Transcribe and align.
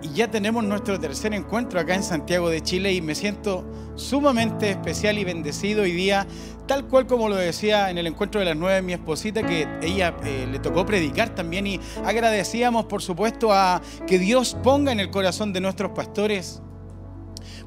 Y 0.00 0.14
ya 0.14 0.28
tenemos 0.28 0.64
nuestro 0.64 0.98
tercer 0.98 1.32
encuentro 1.32 1.78
acá 1.78 1.94
en 1.94 2.02
Santiago 2.02 2.48
de 2.48 2.60
Chile 2.60 2.92
y 2.92 3.00
me 3.00 3.14
siento 3.14 3.64
sumamente 3.94 4.70
especial 4.70 5.16
y 5.18 5.24
bendecido 5.24 5.82
hoy 5.82 5.92
día, 5.92 6.26
tal 6.66 6.86
cual 6.86 7.06
como 7.06 7.28
lo 7.28 7.36
decía 7.36 7.88
en 7.88 7.98
el 7.98 8.08
encuentro 8.08 8.40
de 8.40 8.46
las 8.46 8.56
nueve 8.56 8.82
mi 8.82 8.94
esposita, 8.94 9.44
que 9.44 9.68
ella 9.80 10.16
eh, 10.24 10.48
le 10.50 10.58
tocó 10.58 10.84
predicar 10.84 11.34
también 11.34 11.68
y 11.68 11.80
agradecíamos 12.04 12.86
por 12.86 13.00
supuesto 13.00 13.52
a 13.52 13.80
que 14.06 14.18
Dios 14.18 14.56
ponga 14.62 14.90
en 14.90 14.98
el 14.98 15.10
corazón 15.10 15.52
de 15.52 15.60
nuestros 15.60 15.92
pastores 15.92 16.62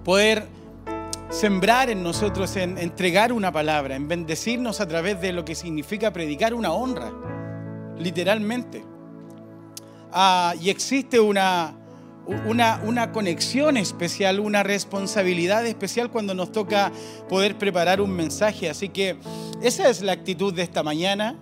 poder 0.04 0.48
sembrar 1.30 1.90
en 1.90 2.04
nosotros, 2.04 2.58
en 2.58 2.78
entregar 2.78 3.32
una 3.32 3.52
palabra, 3.54 3.96
en 3.96 4.10
bendecirnos 4.10 4.82
a 4.82 4.88
través 4.88 5.22
de 5.22 5.32
lo 5.32 5.46
que 5.46 5.56
significa 5.56 6.12
predicar 6.12 6.54
una 6.54 6.74
honra, 6.74 7.14
literalmente. 7.98 8.84
Ah, 10.12 10.54
y 10.60 10.70
existe 10.70 11.20
una 11.20 11.85
una, 12.28 12.82
una, 12.84 13.12
conexión 13.12 13.78
especial, 13.78 14.40
una 14.40 14.64
responsabilidad 14.64 15.66
especial 15.66 16.10
cuando 16.10 16.34
nos 16.34 16.52
toca 16.52 16.92
poder 17.30 17.58
preparar 17.58 18.02
un 18.02 18.12
mensaje. 18.12 18.70
Así 18.70 18.90
que 18.90 19.18
esa 19.62 19.90
es 19.90 20.02
la 20.02 20.14
actitud 20.14 20.54
de 20.54 20.64
esta 20.64 20.84
mañana, 20.84 21.36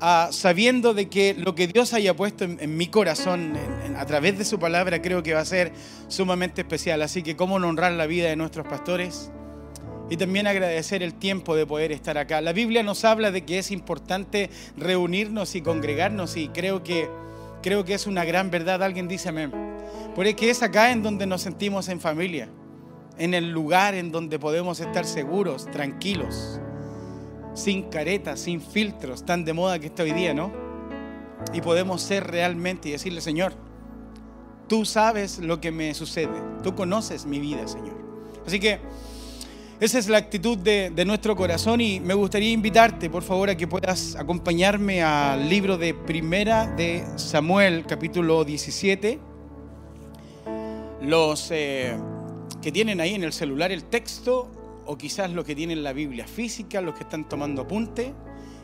ah, 0.00 0.28
sabiendo 0.32 0.94
de 0.94 1.08
que 1.08 1.34
lo 1.34 1.54
que 1.54 1.66
Dios 1.66 1.92
haya 1.92 2.14
puesto 2.14 2.44
en, 2.44 2.76
mi 2.76 2.88
corazón 2.88 3.54
a 3.96 4.04
través 4.06 4.38
de 4.38 4.44
su 4.44 4.58
palabra 4.58 5.00
creo 5.00 5.22
que 5.22 5.34
va 5.34 5.40
a 5.40 5.44
ser 5.44 5.72
sumamente 6.08 6.62
especial. 6.62 7.02
Así 7.02 7.22
que 7.22 7.36
cómo 7.36 7.56
honrar 7.56 7.92
la 7.92 8.06
vida 8.06 8.28
de 8.28 8.36
nuestros 8.36 8.66
pastores 8.66 9.30
y 10.08 10.16
también 10.16 10.46
agradecer 10.46 11.02
el 11.02 11.14
tiempo 11.14 11.56
de 11.56 11.66
poder 11.66 11.92
estar 11.92 12.18
acá. 12.18 12.40
La 12.40 12.52
Biblia 12.52 12.82
nos 12.82 13.04
habla 13.04 13.30
de 13.30 13.44
que 13.44 13.58
es 13.58 13.70
importante 13.70 14.50
reunirnos 14.76 15.54
y 15.54 15.62
congregarnos 15.62 16.36
y 16.36 16.48
creo 16.48 16.82
que, 16.82 17.08
creo 17.62 17.84
que 17.84 17.94
es 17.94 18.06
una 18.06 18.24
gran 18.24 18.50
verdad. 18.50 18.82
Alguien 18.82 19.08
dice 19.08 19.30
amén. 19.30 19.75
Porque 20.14 20.50
es 20.50 20.62
acá 20.62 20.90
en 20.90 21.02
donde 21.02 21.26
nos 21.26 21.42
sentimos 21.42 21.88
en 21.88 22.00
familia, 22.00 22.48
en 23.18 23.34
el 23.34 23.50
lugar 23.50 23.94
en 23.94 24.10
donde 24.12 24.38
podemos 24.38 24.80
estar 24.80 25.04
seguros, 25.04 25.70
tranquilos, 25.70 26.60
sin 27.54 27.84
caretas, 27.84 28.40
sin 28.40 28.60
filtros, 28.60 29.24
tan 29.24 29.44
de 29.44 29.52
moda 29.52 29.78
que 29.78 29.86
está 29.86 30.02
hoy 30.02 30.12
día, 30.12 30.34
¿no? 30.34 30.52
Y 31.52 31.60
podemos 31.60 32.02
ser 32.02 32.26
realmente 32.26 32.88
y 32.88 32.92
decirle, 32.92 33.20
Señor, 33.20 33.52
tú 34.68 34.84
sabes 34.84 35.38
lo 35.38 35.60
que 35.60 35.70
me 35.70 35.92
sucede, 35.94 36.40
tú 36.62 36.74
conoces 36.74 37.26
mi 37.26 37.38
vida, 37.38 37.66
Señor. 37.68 37.96
Así 38.46 38.60
que 38.60 38.80
esa 39.80 39.98
es 39.98 40.08
la 40.08 40.16
actitud 40.16 40.56
de, 40.56 41.04
nuestro 41.04 41.36
corazón 41.36 41.82
y 41.82 42.00
me 42.00 42.14
gustaría 42.14 42.50
invitarte, 42.50 43.10
por 43.10 43.22
favor, 43.22 43.50
a 43.50 43.56
que 43.56 43.66
puedas 43.66 44.16
acompañarme 44.16 45.02
al 45.02 45.48
libro 45.50 45.76
de 45.76 45.92
Primera 45.92 46.66
de 46.66 47.04
Samuel, 47.16 47.84
capítulo 47.86 48.44
17 48.44 49.35
los 51.06 51.52
eh, 51.52 51.96
que 52.60 52.72
tienen 52.72 53.00
ahí 53.00 53.14
en 53.14 53.22
el 53.22 53.32
celular 53.32 53.70
el 53.70 53.84
texto 53.84 54.50
o 54.86 54.98
quizás 54.98 55.30
los 55.30 55.44
que 55.44 55.54
tienen 55.54 55.84
la 55.84 55.92
Biblia 55.92 56.26
física, 56.26 56.80
los 56.80 56.94
que 56.94 57.04
están 57.04 57.28
tomando 57.28 57.62
apunte. 57.62 58.12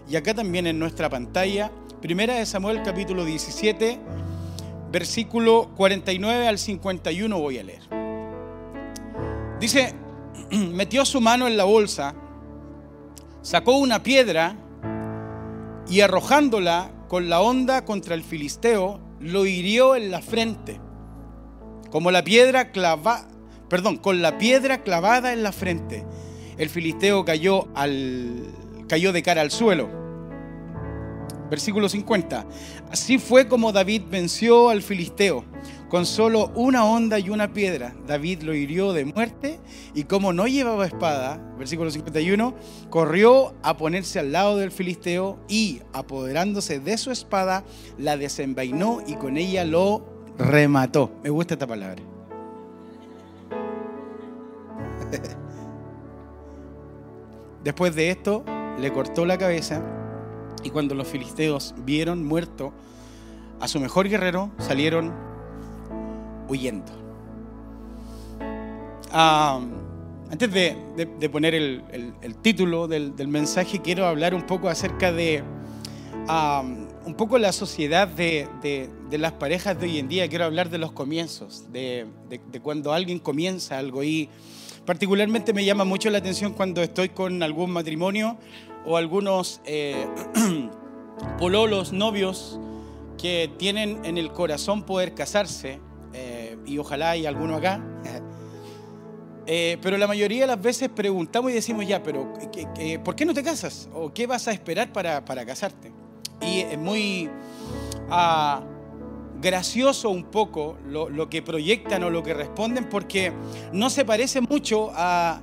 Y 0.09 0.17
acá 0.17 0.35
también 0.35 0.67
en 0.67 0.79
nuestra 0.79 1.09
pantalla, 1.09 1.71
Primera 2.01 2.35
de 2.35 2.47
Samuel 2.47 2.83
capítulo 2.83 3.25
17, 3.25 3.99
versículo 4.91 5.71
49 5.77 6.49
al 6.49 6.59
51 6.59 7.39
voy 7.39 7.59
a 7.59 7.63
leer. 7.63 7.83
Dice, 9.61 9.95
metió 10.51 11.05
su 11.05 11.21
mano 11.21 11.47
en 11.47 11.57
la 11.57 11.63
bolsa, 11.63 12.17
sacó 13.41 13.77
una 13.77 14.03
piedra 14.03 14.57
y 15.89 16.01
arrojándola 16.01 16.91
con 17.07 17.29
la 17.29 17.41
onda 17.41 17.85
contra 17.85 18.17
el 18.17 18.25
filisteo, 18.25 18.99
lo 19.21 19.47
hirió 19.47 19.95
en 19.95 20.11
la 20.11 20.21
frente 20.21 20.81
como 21.93 22.11
la 22.11 22.25
piedra 22.25 22.73
clava, 22.73 23.29
perdón, 23.69 23.99
con 23.99 24.23
la 24.23 24.39
piedra 24.39 24.83
clavada 24.83 25.35
en 25.35 25.43
la 25.43 25.53
frente. 25.53 26.07
El 26.57 26.71
filisteo 26.71 27.23
cayó, 27.27 27.69
al, 27.75 28.47
cayó 28.89 29.13
de 29.13 29.23
cara 29.23 29.43
al 29.43 29.51
suelo. 29.51 29.91
Versículo 31.51 31.91
50. 31.91 32.47
Así 32.91 33.19
fue 33.19 33.47
como 33.47 33.73
David 33.73 34.05
venció 34.11 34.71
al 34.71 34.81
filisteo. 34.81 35.45
Con 35.91 36.07
solo 36.07 36.51
una 36.55 36.87
onda 36.87 37.19
y 37.19 37.29
una 37.29 37.53
piedra, 37.53 37.95
David 38.07 38.41
lo 38.41 38.55
hirió 38.55 38.95
de 38.95 39.05
muerte 39.05 39.61
y 39.93 40.05
como 40.05 40.33
no 40.33 40.47
llevaba 40.47 40.87
espada, 40.87 41.37
versículo 41.59 41.91
51, 41.91 42.55
corrió 42.89 43.53
a 43.63 43.77
ponerse 43.77 44.19
al 44.19 44.33
lado 44.33 44.57
del 44.57 44.73
filisteo 44.73 45.39
y, 45.47 45.83
apoderándose 45.93 46.81
de 46.81 46.97
su 46.97 47.11
espada, 47.11 47.65
la 47.99 48.17
desenvainó 48.17 49.03
y 49.07 49.17
con 49.17 49.37
ella 49.37 49.67
lo 49.67 50.12
remató. 50.39 51.11
Me 51.23 51.31
gusta 51.31 51.55
esta 51.55 51.67
palabra. 51.67 52.03
Después 57.65 57.95
de 57.95 58.11
esto, 58.11 58.45
le 58.81 58.93
cortó 58.93 59.25
la 59.25 59.39
cabeza 59.39 59.83
y 60.65 60.71
cuando 60.71 60.95
los 60.95 61.07
filisteos 61.09 61.75
vieron 61.85 62.25
muerto 62.25 62.73
a 63.61 63.69
su 63.69 63.79
mejor 63.79 64.09
guerrero, 64.09 64.51
salieron 64.59 65.13
huyendo. 66.49 66.93
antes 69.13 70.53
de, 70.53 71.29
poner 71.31 71.55
el, 71.55 72.37
título 72.43 72.89
del, 72.89 73.29
mensaje, 73.29 73.81
quiero 73.81 74.07
hablar 74.07 74.35
un 74.35 74.43
poco 74.43 74.69
acerca 74.69 75.13
de 75.13 75.45
un 77.05 77.15
poco 77.17 77.39
la 77.39 77.53
sociedad 77.53 78.09
de, 78.09 78.49
las 79.19 79.33
parejas 79.33 79.79
de 79.79 79.87
hoy 79.87 79.99
en 79.99 80.09
día. 80.09 80.29
Quiero 80.29 80.45
hablar 80.45 80.71
de 80.71 80.79
los 80.79 80.93
comienzos, 80.93 81.73
de, 81.73 82.07
cuando 82.63 82.93
alguien 82.93 83.19
comienza 83.19 83.79
algo. 83.79 84.03
Y 84.03 84.29
particularmente 84.85 85.53
me 85.53 85.65
llama 85.65 85.85
mucho 85.85 86.11
la 86.11 86.19
atención 86.19 86.53
cuando 86.53 86.83
estoy 86.83 87.11
con 87.11 87.43
algún 87.43 87.71
matrimonio 87.71 88.39
o 88.85 88.97
algunos 88.97 89.61
eh, 89.65 90.07
pololos, 91.39 91.93
novios, 91.93 92.59
que 93.19 93.51
tienen 93.59 94.05
en 94.05 94.19
el 94.19 94.33
corazón 94.33 94.85
poder 94.85 95.15
casarse. 95.15 95.81
Eh, 96.15 96.57
y 96.67 96.79
ojalá 96.79 97.11
hay 97.11 97.27
alguno 97.27 97.57
acá. 97.57 97.83
Eh, 99.45 99.77
pero 99.83 99.99
la 99.99 100.07
mayoría 100.07 100.43
de 100.43 100.47
las 100.47 100.63
veces 100.63 100.89
preguntamos 100.89 101.51
y 101.51 101.55
decimos, 101.55 101.85
ya, 101.85 102.01
pero 102.01 102.33
¿por 103.03 103.17
qué 103.17 103.25
no 103.25 103.35
te 103.35 103.43
casas? 103.43 103.89
¿O 103.93 104.15
qué 104.15 104.25
vas 104.29 104.47
a 104.47 104.53
esperar 104.53 104.93
para, 104.93 105.25
para 105.25 105.45
casarte? 105.45 105.91
Y 106.41 106.61
es 106.61 106.79
muy 106.79 107.29
ah, 108.09 108.63
gracioso 109.43 110.09
un 110.11 110.25
poco 110.25 110.79
lo, 110.87 111.29
que 111.29 111.43
proyectan 111.43 112.03
o 112.05 112.11
lo 112.11 112.23
que 112.23 112.33
responden 112.33 112.89
porque 112.89 113.33
no 113.73 113.91
se 113.91 114.05
parece 114.05 114.41
mucho 114.41 114.91
a 114.95 115.43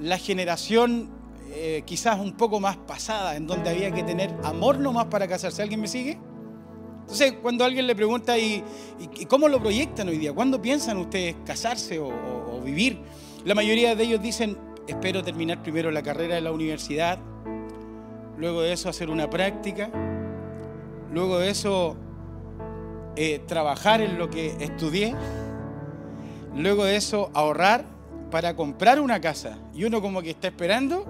la 0.00 0.18
generación 0.18 1.10
eh, 1.52 1.82
quizás 1.84 2.18
un 2.18 2.36
poco 2.36 2.60
más 2.60 2.76
pasada, 2.76 3.36
en 3.36 3.46
donde 3.46 3.68
había 3.68 3.90
que 3.90 4.02
tener 4.02 4.34
amor 4.44 4.78
nomás 4.78 5.06
para 5.06 5.26
casarse. 5.26 5.62
¿Alguien 5.62 5.80
me 5.80 5.88
sigue? 5.88 6.18
Entonces, 7.00 7.34
cuando 7.42 7.64
alguien 7.64 7.86
le 7.86 7.96
pregunta, 7.96 8.38
¿y, 8.38 8.62
cómo 9.28 9.48
lo 9.48 9.60
proyectan 9.60 10.08
hoy 10.08 10.18
día? 10.18 10.32
¿Cuándo 10.32 10.62
piensan 10.62 10.96
ustedes 10.98 11.34
casarse 11.44 11.98
o 11.98 12.60
vivir? 12.64 13.00
La 13.44 13.54
mayoría 13.56 13.96
de 13.96 14.04
ellos 14.04 14.22
dicen, 14.22 14.56
espero 14.86 15.24
terminar 15.24 15.60
primero 15.60 15.90
la 15.90 16.02
carrera 16.02 16.36
de 16.36 16.40
la 16.40 16.52
universidad, 16.52 17.18
luego 18.38 18.62
de 18.62 18.72
eso 18.72 18.88
hacer 18.88 19.10
una 19.10 19.28
práctica, 19.28 19.90
Luego 21.12 21.40
de 21.40 21.50
eso, 21.50 21.96
eh, 23.16 23.40
trabajar 23.46 24.00
en 24.00 24.18
lo 24.18 24.30
que 24.30 24.56
estudié. 24.60 25.14
Luego 26.54 26.84
de 26.84 26.96
eso, 26.96 27.30
ahorrar 27.34 27.84
para 28.30 28.54
comprar 28.54 29.00
una 29.00 29.20
casa. 29.20 29.58
Y 29.74 29.84
uno 29.84 30.00
como 30.00 30.22
que 30.22 30.30
está 30.30 30.48
esperando 30.48 31.04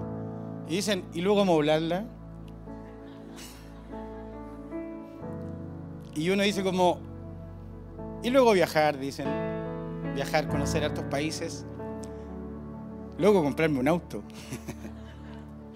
y 0.67 0.75
dicen, 0.75 1.05
¿y 1.13 1.21
luego 1.21 1.45
moblarla? 1.45 2.05
Y 6.15 6.29
uno 6.29 6.43
dice 6.43 6.63
como, 6.63 6.99
y 8.23 8.29
luego 8.29 8.51
viajar, 8.51 8.97
dicen, 8.97 9.27
viajar, 10.13 10.47
conocer 10.47 10.83
otros 10.83 11.05
países. 11.07 11.65
Luego 13.17 13.43
comprarme 13.43 13.79
un 13.79 13.87
auto. 13.87 14.23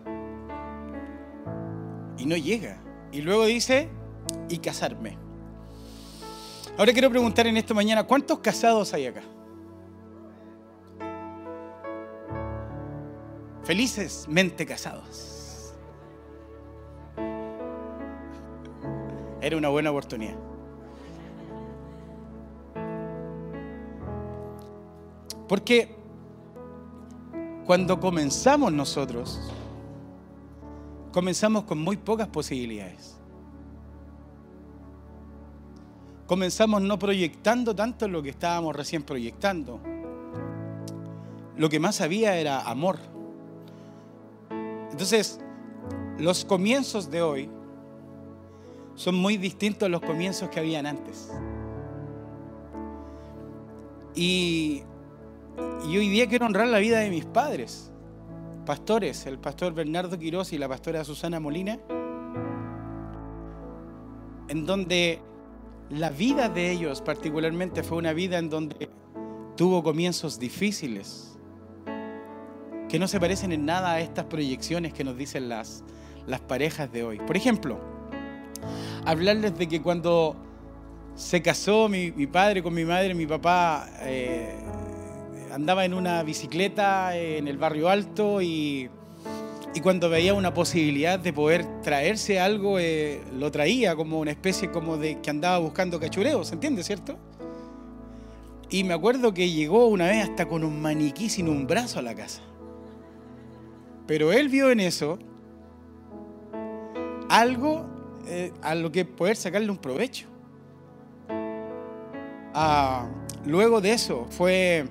y 2.18 2.26
no 2.26 2.36
llega. 2.36 2.82
Y 3.12 3.22
luego 3.22 3.46
dice, 3.46 3.90
y 4.50 4.58
casarme. 4.58 5.25
Ahora 6.78 6.92
quiero 6.92 7.10
preguntar 7.10 7.48
en 7.48 7.56
esta 7.56 7.74
mañana, 7.74 8.04
¿cuántos 8.04 8.40
casados 8.40 8.94
hay 8.94 9.06
acá? 9.06 9.22
Felicesmente 13.64 14.66
casados. 14.66 15.74
Era 19.40 19.56
una 19.56 19.70
buena 19.70 19.92
oportunidad. 19.92 20.36
Porque 25.48 25.96
cuando 27.66 28.00
comenzamos 28.02 28.74
nosotros, 28.74 29.40
comenzamos 31.14 31.64
con 31.64 31.78
muy 31.78 31.96
pocas 31.96 32.28
posibilidades. 32.28 33.18
Comenzamos 36.28 36.82
no 36.82 36.98
proyectando 36.98 37.76
tanto 37.76 38.08
lo 38.08 38.24
que 38.24 38.30
estábamos 38.30 38.76
recién 38.76 39.04
proyectando. 39.04 39.80
Lo 41.58 41.70
que 41.70 41.80
más 41.80 42.02
había 42.02 42.36
era 42.38 42.62
amor. 42.62 42.98
Entonces, 44.92 45.40
los 46.18 46.46
comienzos 46.46 47.12
de 47.12 47.22
hoy 47.22 47.50
son 48.96 49.16
muy 49.16 49.38
distintos 49.38 49.86
a 49.86 49.90
los 49.90 50.02
comienzos 50.02 50.50
que 50.50 50.60
habían 50.60 50.86
antes. 50.86 51.30
Y, 54.16 54.84
hoy 55.84 56.10
día 56.10 56.28
quiero 56.28 56.46
honrar 56.46 56.68
la 56.68 56.80
vida 56.80 57.00
de 57.00 57.10
mis 57.10 57.26
padres, 57.26 57.92
pastores, 58.66 59.26
el 59.26 59.38
pastor 59.38 59.74
Bernardo 59.74 60.18
Quiroz 60.18 60.54
y 60.54 60.58
la 60.58 60.70
pastora 60.70 61.04
Susana 61.04 61.40
Molina, 61.42 61.78
en 64.48 64.66
donde 64.66 65.22
la 65.90 66.10
vida 66.10 66.50
de 66.50 66.72
ellos 66.72 67.02
particularmente 67.02 67.84
fue 67.84 67.98
una 67.98 68.14
vida 68.14 68.38
en 68.38 68.50
donde 68.50 68.90
tuvo 69.56 69.84
comienzos 69.84 70.40
difíciles, 70.40 71.38
que 72.90 73.00
no 73.00 73.08
se 73.08 73.20
parecen 73.20 73.52
en 73.52 73.66
nada 73.66 73.94
a 73.94 74.00
estas 74.00 74.26
proyecciones 74.26 74.94
que 74.94 75.04
nos 75.04 75.18
dicen 75.18 75.50
las, 75.50 75.84
las 76.28 76.42
parejas 76.42 76.92
de 76.92 77.04
hoy. 77.04 77.20
Por 77.20 77.38
ejemplo, 77.38 77.80
hablarles 79.06 79.58
de 79.58 79.68
que 79.68 79.82
cuando 79.82 80.36
se 81.16 81.42
casó 81.42 81.88
mi, 81.88 82.12
padre 82.28 82.62
con 82.62 82.74
mi 82.74 82.84
madre, 82.84 83.14
mi 83.14 83.26
papá 83.26 83.88
eh, 84.02 84.56
andaba 85.52 85.86
en 85.86 85.94
una 85.94 86.24
bicicleta 86.24 87.16
en 87.16 87.48
el 87.48 87.58
barrio 87.58 87.90
alto 87.90 88.42
y, 88.42 88.90
cuando 89.82 90.10
veía 90.10 90.34
una 90.34 90.54
posibilidad 90.54 91.20
de 91.20 91.34
poder 91.34 91.82
traerse 91.82 92.40
algo, 92.40 92.80
eh, 92.80 93.22
lo 93.38 93.52
traía 93.52 93.96
como 93.96 94.20
una 94.20 94.32
especie 94.32 94.72
como 94.72 94.98
de 94.98 95.20
que 95.22 95.30
andaba 95.30 95.58
buscando 95.58 96.00
cachureo, 96.00 96.44
¿se 96.44 96.54
entiende, 96.54 96.84
cierto? 96.84 97.18
Y 98.70 98.84
me 98.84 98.94
acuerdo 98.94 99.34
que 99.34 99.52
llegó 99.52 99.88
una 99.88 100.08
vez 100.08 100.24
hasta 100.24 100.48
con 100.48 100.64
un 100.64 100.82
maniquí 100.82 101.30
sin 101.30 101.50
un 101.50 101.68
brazo 101.68 102.00
a 102.00 102.02
la 102.02 102.16
casa. 102.16 102.42
Pero 104.08 104.32
él 104.32 104.50
vio 104.50 104.72
en 104.72 104.80
eso 104.80 105.20
algo 107.30 107.86
eh, 108.28 108.52
a 108.62 108.76
lo 108.76 108.92
que 108.92 109.06
poder 109.06 109.36
sacarle 109.36 109.70
un 109.70 109.78
provecho. 109.78 110.28
Ah, 112.54 113.10
luego 113.46 113.82
de 113.82 113.92
eso 113.92 114.28
fue 114.30 114.86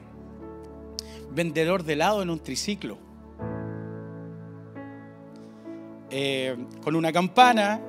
vendedor 1.33 1.83
de 1.83 1.95
helado 1.95 2.23
en 2.23 2.31
un 2.31 2.39
triciclo. 2.39 2.99
Eh, 6.17 6.57
con 6.85 6.95
una 6.95 7.11
campana, 7.11 7.81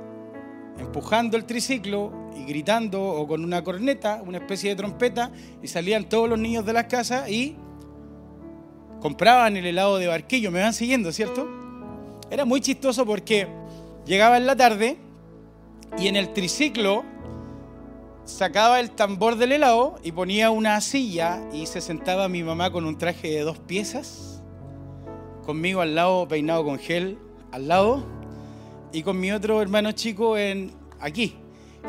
empujando 0.80 1.38
el 1.38 1.46
triciclo 1.46 2.32
y 2.36 2.44
gritando 2.46 3.00
o 3.04 3.28
con 3.28 3.44
una 3.44 3.64
corneta, 3.64 4.24
una 4.26 4.40
especie 4.40 4.72
de 4.72 4.76
trompeta, 4.76 5.32
y 5.62 5.68
salían 5.68 6.10
todos 6.10 6.28
los 6.28 6.40
niños 6.40 6.66
de 6.66 6.74
las 6.74 6.86
casas 6.86 7.30
y 7.30 7.56
compraban 9.00 9.58
el 9.58 9.68
helado 9.68 9.98
de 9.98 10.08
barquillo. 10.08 10.50
Me 10.50 10.60
van 10.60 10.74
siguiendo, 10.74 11.12
¿cierto? 11.12 11.48
Era 12.32 12.46
muy 12.46 12.62
chistoso 12.62 13.06
porque 13.06 13.48
llegaba 14.08 14.38
en 14.38 14.48
la 14.48 14.56
tarde 14.56 14.98
y 16.00 16.08
en 16.08 16.16
el 16.16 16.34
triciclo 16.34 17.04
sacaba 18.24 18.80
el 18.80 18.90
tambor 18.90 19.36
del 19.36 19.52
helado 19.52 19.98
y 20.02 20.14
ponía 20.14 20.50
una 20.50 20.82
silla 20.82 21.48
y 21.54 21.68
se 21.68 21.80
sentaba 21.80 22.28
mi 22.28 22.42
mamá 22.42 22.72
con 22.72 22.86
un 22.86 22.98
traje 22.98 23.28
de 23.28 23.42
dos 23.42 23.60
piezas, 23.60 24.42
conmigo 25.46 25.82
al 25.82 25.94
lado 25.94 26.28
peinado 26.28 26.66
con 26.66 26.80
gel 26.80 27.20
al 27.56 27.70
lado 27.70 28.04
y 28.92 29.02
con 29.02 29.18
mi 29.18 29.32
otro 29.32 29.62
hermano 29.62 29.94
chico 29.94 30.38
en 30.38 30.74
aquí. 31.00 31.36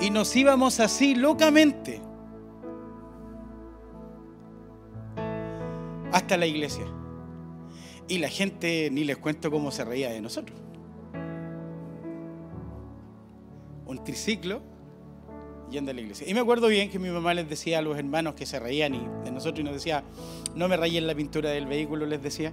Y 0.00 0.10
nos 0.10 0.34
íbamos 0.36 0.78
así 0.78 1.14
locamente 1.14 2.00
hasta 6.12 6.36
la 6.36 6.46
iglesia. 6.46 6.84
Y 8.08 8.18
la 8.18 8.28
gente 8.28 8.90
ni 8.92 9.02
les 9.02 9.16
cuento 9.16 9.50
cómo 9.50 9.72
se 9.72 9.84
reía 9.84 10.10
de 10.10 10.20
nosotros. 10.20 10.56
Un 13.86 14.04
triciclo 14.04 14.62
yendo 15.70 15.90
a 15.90 15.94
la 15.94 16.00
iglesia. 16.00 16.28
Y 16.28 16.34
me 16.34 16.40
acuerdo 16.40 16.68
bien 16.68 16.90
que 16.90 17.00
mi 17.00 17.08
mamá 17.10 17.34
les 17.34 17.48
decía 17.48 17.80
a 17.80 17.82
los 17.82 17.98
hermanos 17.98 18.34
que 18.34 18.46
se 18.46 18.60
reían 18.60 18.94
y 18.94 19.04
de 19.24 19.32
nosotros 19.32 19.60
y 19.60 19.64
nos 19.64 19.74
decía, 19.74 20.04
no 20.54 20.68
me 20.68 20.76
rayen 20.76 21.08
la 21.08 21.14
pintura 21.16 21.50
del 21.50 21.66
vehículo, 21.66 22.06
les 22.06 22.22
decía. 22.22 22.52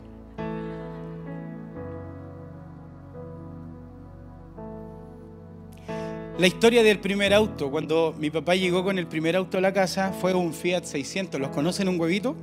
La 6.40 6.48
historia 6.48 6.82
del 6.82 7.00
primer 7.00 7.32
auto, 7.32 7.70
cuando 7.70 8.16
mi 8.18 8.32
papá 8.32 8.56
llegó 8.56 8.84
con 8.84 8.98
el 8.98 9.06
primer 9.06 9.36
auto 9.36 9.60
a 9.60 9.62
la 9.62 9.72
casa, 9.72 10.12
fue 10.20 10.34
un 10.34 10.52
Fiat 10.52 10.84
600. 10.84 11.40
¿Los 11.40 11.52
conocen 11.52 11.88
un 11.88 12.00
huevito? 12.00 12.36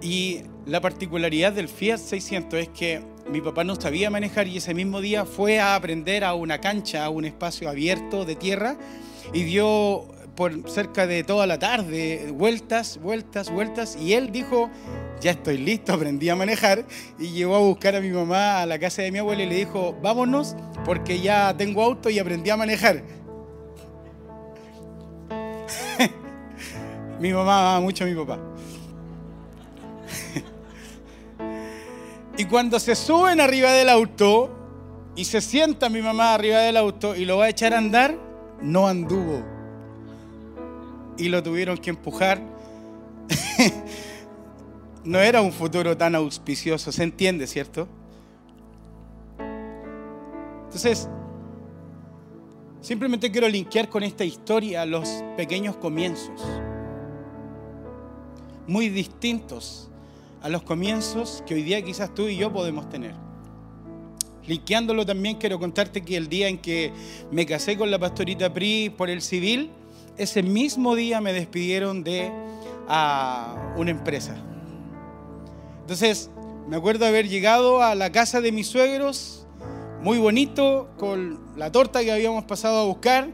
Y 0.00 0.40
la 0.64 0.80
particularidad 0.80 1.52
del 1.52 1.68
Fiat 1.68 1.98
600 1.98 2.60
es 2.60 2.68
que 2.70 3.02
mi 3.30 3.42
papá 3.42 3.62
no 3.62 3.78
sabía 3.78 4.08
manejar 4.08 4.48
y 4.48 4.56
ese 4.56 4.72
mismo 4.72 5.02
día 5.02 5.26
fue 5.26 5.60
a 5.60 5.74
aprender 5.74 6.24
a 6.24 6.32
una 6.32 6.62
cancha, 6.62 7.04
a 7.04 7.10
un 7.10 7.26
espacio 7.26 7.68
abierto 7.68 8.24
de 8.24 8.36
tierra 8.36 8.78
y 9.34 9.42
dio 9.42 10.06
por 10.36 10.70
cerca 10.70 11.06
de 11.06 11.24
toda 11.24 11.46
la 11.46 11.58
tarde 11.58 12.32
vueltas, 12.32 12.98
vueltas, 13.02 13.52
vueltas 13.52 13.98
y 14.00 14.14
él 14.14 14.32
dijo, 14.32 14.70
ya 15.20 15.32
estoy 15.32 15.58
listo, 15.58 15.92
aprendí 15.94 16.28
a 16.28 16.36
manejar 16.36 16.84
y 17.18 17.28
llevó 17.28 17.56
a 17.56 17.60
buscar 17.60 17.96
a 17.96 18.00
mi 18.00 18.10
mamá 18.10 18.62
a 18.62 18.66
la 18.66 18.78
casa 18.78 19.02
de 19.02 19.12
mi 19.12 19.18
abuela 19.18 19.42
y 19.42 19.46
le 19.46 19.56
dijo, 19.56 19.96
vámonos 20.02 20.56
porque 20.84 21.20
ya 21.20 21.54
tengo 21.56 21.82
auto 21.82 22.10
y 22.10 22.18
aprendí 22.18 22.50
a 22.50 22.56
manejar. 22.56 23.02
mi 27.20 27.32
mamá 27.32 27.76
ama 27.76 27.80
mucho 27.80 28.04
a 28.04 28.06
mi 28.06 28.14
papá. 28.14 28.38
Y 32.36 32.46
cuando 32.46 32.78
se 32.80 32.94
suben 32.94 33.38
arriba 33.38 33.70
del 33.72 33.90
auto 33.90 34.50
y 35.14 35.26
se 35.26 35.42
sienta 35.42 35.90
mi 35.90 36.00
mamá 36.00 36.32
arriba 36.32 36.60
del 36.60 36.78
auto 36.78 37.14
y 37.14 37.26
lo 37.26 37.36
va 37.36 37.44
a 37.44 37.48
echar 37.50 37.74
a 37.74 37.78
andar, 37.78 38.16
no 38.62 38.88
anduvo. 38.88 39.42
Y 41.18 41.28
lo 41.28 41.42
tuvieron 41.42 41.76
que 41.76 41.90
empujar. 41.90 42.40
No 45.04 45.18
era 45.18 45.40
un 45.40 45.52
futuro 45.52 45.96
tan 45.96 46.14
auspicioso, 46.14 46.92
se 46.92 47.02
entiende, 47.02 47.46
¿cierto? 47.46 47.88
Entonces, 50.64 51.08
simplemente 52.80 53.30
quiero 53.30 53.48
linkear 53.48 53.88
con 53.88 54.02
esta 54.02 54.24
historia 54.24 54.84
los 54.86 55.08
pequeños 55.36 55.76
comienzos, 55.76 56.40
muy 58.66 58.88
distintos 58.88 59.90
a 60.42 60.48
los 60.48 60.62
comienzos 60.62 61.42
que 61.46 61.54
hoy 61.54 61.62
día 61.62 61.82
quizás 61.82 62.14
tú 62.14 62.28
y 62.28 62.36
yo 62.36 62.52
podemos 62.52 62.88
tener. 62.88 63.14
Linkeándolo 64.46 65.04
también 65.04 65.36
quiero 65.36 65.58
contarte 65.58 66.02
que 66.02 66.16
el 66.16 66.28
día 66.28 66.48
en 66.48 66.58
que 66.58 66.92
me 67.30 67.46
casé 67.46 67.76
con 67.76 67.90
la 67.90 67.98
pastorita 67.98 68.52
Pri 68.52 68.90
por 68.90 69.10
el 69.10 69.22
civil, 69.22 69.70
ese 70.16 70.42
mismo 70.42 70.94
día 70.94 71.20
me 71.20 71.32
despidieron 71.32 72.02
de 72.02 72.32
a 72.88 73.74
una 73.76 73.90
empresa. 73.90 74.36
Entonces, 75.90 76.30
me 76.68 76.76
acuerdo 76.76 77.04
haber 77.04 77.28
llegado 77.28 77.82
a 77.82 77.96
la 77.96 78.12
casa 78.12 78.40
de 78.40 78.52
mis 78.52 78.68
suegros, 78.68 79.44
muy 80.00 80.18
bonito, 80.18 80.88
con 80.96 81.40
la 81.56 81.72
torta 81.72 82.04
que 82.04 82.12
habíamos 82.12 82.44
pasado 82.44 82.78
a 82.78 82.84
buscar, 82.84 83.30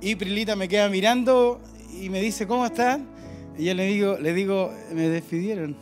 y 0.00 0.16
Prilita 0.16 0.56
me 0.56 0.66
queda 0.66 0.88
mirando 0.88 1.60
y 1.92 2.08
me 2.08 2.20
dice, 2.20 2.48
¿cómo 2.48 2.66
están? 2.66 3.06
Y 3.56 3.66
yo 3.66 3.74
le 3.74 3.84
digo, 3.84 4.18
le 4.18 4.34
digo, 4.34 4.74
me 4.92 5.08
despidieron. 5.08 5.76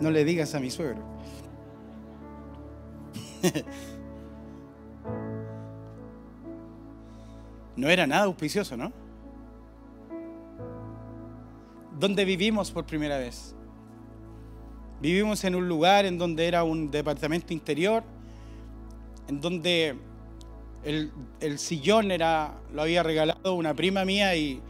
No 0.00 0.12
le 0.12 0.24
digas 0.24 0.54
a 0.54 0.60
mi 0.60 0.70
suegro. 0.70 1.02
no 7.74 7.88
era 7.88 8.06
nada 8.06 8.26
auspicioso, 8.26 8.76
¿no? 8.76 9.05
¿Dónde 11.98 12.24
vivimos 12.24 12.70
por 12.70 12.84
primera 12.84 13.18
vez? 13.18 13.54
Vivimos 15.00 15.44
en 15.44 15.54
un 15.54 15.68
lugar 15.68 16.04
en 16.04 16.18
donde 16.18 16.46
era 16.46 16.62
un 16.62 16.90
departamento 16.90 17.52
interior, 17.52 18.04
en 19.28 19.40
donde 19.40 19.96
el, 20.84 21.10
el 21.40 21.58
sillón 21.58 22.10
era, 22.10 22.54
lo 22.72 22.82
había 22.82 23.02
regalado 23.02 23.54
una 23.54 23.74
prima 23.74 24.04
mía 24.04 24.36
y, 24.36 24.60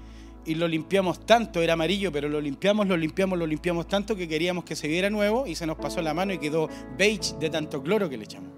y 0.45 0.55
lo 0.55 0.69
limpiamos 0.69 1.27
tanto, 1.27 1.61
era 1.61 1.73
amarillo, 1.73 2.13
pero 2.13 2.29
lo 2.29 2.41
limpiamos, 2.41 2.87
lo 2.87 2.97
limpiamos, 2.97 3.39
lo 3.39 3.47
limpiamos 3.47 3.89
tanto 3.89 4.15
que 4.15 4.29
queríamos 4.29 4.65
que 4.65 4.77
se 4.77 4.87
viera 4.87 5.11
nuevo 5.11 5.47
y 5.47 5.57
se 5.57 5.67
nos 5.67 5.77
pasó 5.77 6.01
la 6.03 6.15
mano 6.15 6.33
y 6.33 6.39
quedó 6.39 6.69
beige 6.97 7.35
de 7.41 7.51
tanto 7.51 7.83
cloro 7.83 8.09
que 8.09 8.17
le 8.17 8.25
echamos. 8.25 8.51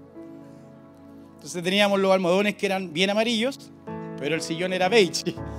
Entonces 1.35 1.63
teníamos 1.63 1.99
los 1.99 2.11
almohadones 2.11 2.55
que 2.55 2.67
eran 2.67 2.93
bien 2.93 3.09
amarillos, 3.09 3.71
pero 4.19 4.35
el 4.35 4.41
sillón 4.41 4.73
era 4.73 4.89
beige. 4.89 5.33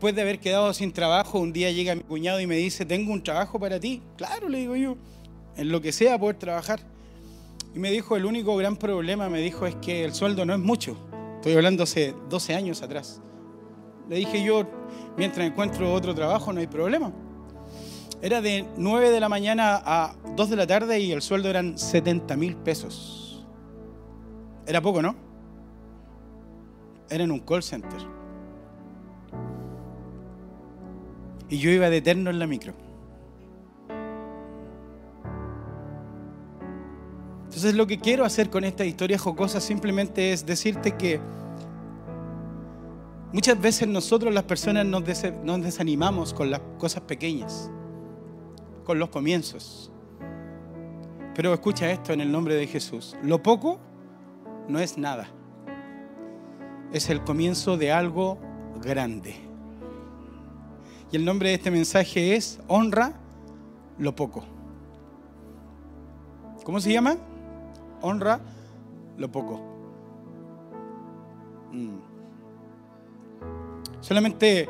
después 0.00 0.14
de 0.14 0.22
haber 0.22 0.40
quedado 0.40 0.72
sin 0.72 0.92
trabajo, 0.92 1.38
un 1.38 1.52
día 1.52 1.70
llega 1.70 1.94
mi 1.94 2.00
cuñado 2.00 2.40
y 2.40 2.46
me 2.46 2.56
dice, 2.56 2.86
tengo 2.86 3.12
un 3.12 3.22
trabajo 3.22 3.60
para 3.60 3.78
ti. 3.78 4.00
Claro, 4.16 4.48
le 4.48 4.60
digo 4.60 4.74
yo, 4.74 4.96
en 5.58 5.70
lo 5.70 5.82
que 5.82 5.92
sea 5.92 6.18
poder 6.18 6.38
trabajar. 6.38 6.80
Y 7.74 7.78
me 7.78 7.90
dijo, 7.90 8.16
el 8.16 8.24
único 8.24 8.56
gran 8.56 8.78
problema, 8.78 9.28
me 9.28 9.42
dijo, 9.42 9.66
es 9.66 9.74
que 9.74 10.02
el 10.02 10.14
sueldo 10.14 10.46
no 10.46 10.54
es 10.54 10.58
mucho. 10.58 10.96
Estoy 11.34 11.52
hablando 11.52 11.82
hace 11.82 12.14
12 12.30 12.54
años 12.54 12.80
atrás. 12.80 13.20
Le 14.08 14.16
dije 14.16 14.42
yo, 14.42 14.66
mientras 15.18 15.46
encuentro 15.46 15.92
otro 15.92 16.14
trabajo, 16.14 16.50
no 16.50 16.60
hay 16.60 16.66
problema. 16.66 17.12
Era 18.22 18.40
de 18.40 18.64
9 18.78 19.10
de 19.10 19.20
la 19.20 19.28
mañana 19.28 19.82
a 19.84 20.16
2 20.34 20.48
de 20.48 20.56
la 20.56 20.66
tarde 20.66 20.98
y 20.98 21.12
el 21.12 21.20
sueldo 21.20 21.50
eran 21.50 21.76
70 21.76 22.38
mil 22.38 22.56
pesos. 22.56 23.44
Era 24.66 24.80
poco, 24.80 25.02
¿no? 25.02 25.14
Era 27.10 27.22
en 27.22 27.32
un 27.32 27.40
call 27.40 27.62
center. 27.62 28.19
Y 31.50 31.58
yo 31.58 31.70
iba 31.70 31.90
de 31.90 31.98
eterno 31.98 32.30
en 32.30 32.38
la 32.38 32.46
micro. 32.46 32.72
Entonces 37.50 37.74
lo 37.74 37.88
que 37.88 37.98
quiero 37.98 38.24
hacer 38.24 38.48
con 38.48 38.62
esta 38.62 38.84
historia 38.84 39.18
jocosa 39.18 39.60
simplemente 39.60 40.32
es 40.32 40.46
decirte 40.46 40.92
que 40.92 41.20
muchas 43.32 43.60
veces 43.60 43.88
nosotros 43.88 44.32
las 44.32 44.44
personas 44.44 44.86
nos, 44.86 45.04
desanimamos 45.04 46.32
con 46.32 46.52
las 46.52 46.60
cosas 46.78 47.02
pequeñas, 47.02 47.68
con 48.84 49.00
los 49.00 49.08
comienzos. 49.08 49.90
Pero 51.34 51.52
escucha 51.52 51.90
esto 51.90 52.12
en 52.12 52.20
el 52.20 52.30
nombre 52.30 52.54
de 52.54 52.68
Jesús. 52.68 53.16
Lo 53.20 53.42
poco 53.42 53.80
no 54.68 54.78
es 54.78 54.96
nada. 54.96 55.28
Es 56.92 57.10
el 57.10 57.24
comienzo 57.24 57.76
de 57.76 57.90
algo 57.90 58.38
grande. 58.80 59.49
Y 61.12 61.16
el 61.16 61.24
nombre 61.24 61.48
de 61.48 61.56
este 61.56 61.70
mensaje 61.70 62.36
es 62.36 62.60
Honra 62.68 63.14
lo 63.98 64.14
poco. 64.14 64.44
¿Cómo 66.64 66.80
se 66.80 66.92
llama? 66.92 67.16
honra 68.02 68.40
lo 69.18 69.30
poco. 69.30 69.60
Mm. 71.72 71.98
Solamente 74.00 74.68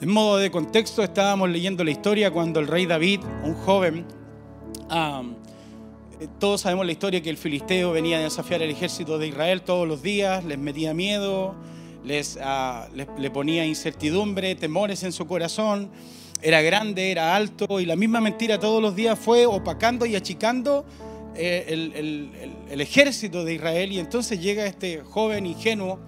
en 0.00 0.10
modo 0.10 0.36
de 0.36 0.50
contexto 0.50 1.02
estábamos 1.02 1.48
leyendo 1.48 1.82
la 1.84 1.90
historia 1.90 2.30
cuando 2.30 2.60
el 2.60 2.66
rey 2.66 2.86
David, 2.86 3.20
un 3.44 3.54
joven, 3.54 4.04
eh, 4.90 6.28
todos 6.38 6.60
sabemos 6.60 6.86
la 6.86 6.92
historia 6.92 7.22
que 7.22 7.30
el 7.30 7.36
filisteo 7.36 7.92
venía 7.92 8.18
a 8.18 8.20
desafiar 8.20 8.62
al 8.62 8.70
ejército 8.70 9.18
de 9.18 9.28
Israel 9.28 9.62
todos 9.62 9.88
los 9.88 10.02
días, 10.02 10.44
les 10.44 10.58
metía 10.58 10.94
miedo, 10.94 11.54
les, 12.04 12.38
ah, 12.42 12.88
le 12.94 13.30
ponía 13.30 13.66
incertidumbre, 13.66 14.54
temores 14.54 15.02
en 15.02 15.12
su 15.12 15.26
corazón, 15.26 15.90
era 16.40 16.62
grande, 16.62 17.10
era 17.10 17.34
alto 17.34 17.80
y 17.80 17.86
la 17.86 17.96
misma 17.96 18.20
mentira 18.20 18.58
todos 18.60 18.80
los 18.80 18.94
días 18.94 19.18
fue 19.18 19.46
opacando 19.46 20.06
y 20.06 20.14
achicando 20.14 20.84
eh, 21.34 21.66
el, 21.68 22.80
ejército 22.80 23.44
de 23.44 23.54
Israel 23.54 23.92
y 23.92 23.98
entonces 23.98 24.40
llega 24.40 24.66
este 24.66 25.00
joven 25.00 25.46
ingenuo 25.46 25.98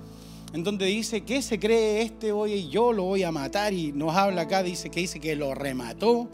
en 0.52 0.62
donde 0.62 0.86
dice, 0.86 1.22
¿qué 1.22 1.42
se 1.42 1.58
cree 1.58 2.02
este 2.02 2.32
hoy? 2.32 2.68
Yo 2.68 2.92
lo 2.92 3.04
voy 3.04 3.22
a 3.22 3.32
matar 3.32 3.72
y 3.72 3.92
nos 3.92 4.14
habla 4.14 4.42
acá, 4.42 4.62
dice 4.62 4.90
que 4.90 5.00
dice 5.00 5.20
que 5.20 5.36
lo 5.36 5.54
remató. 5.54 6.28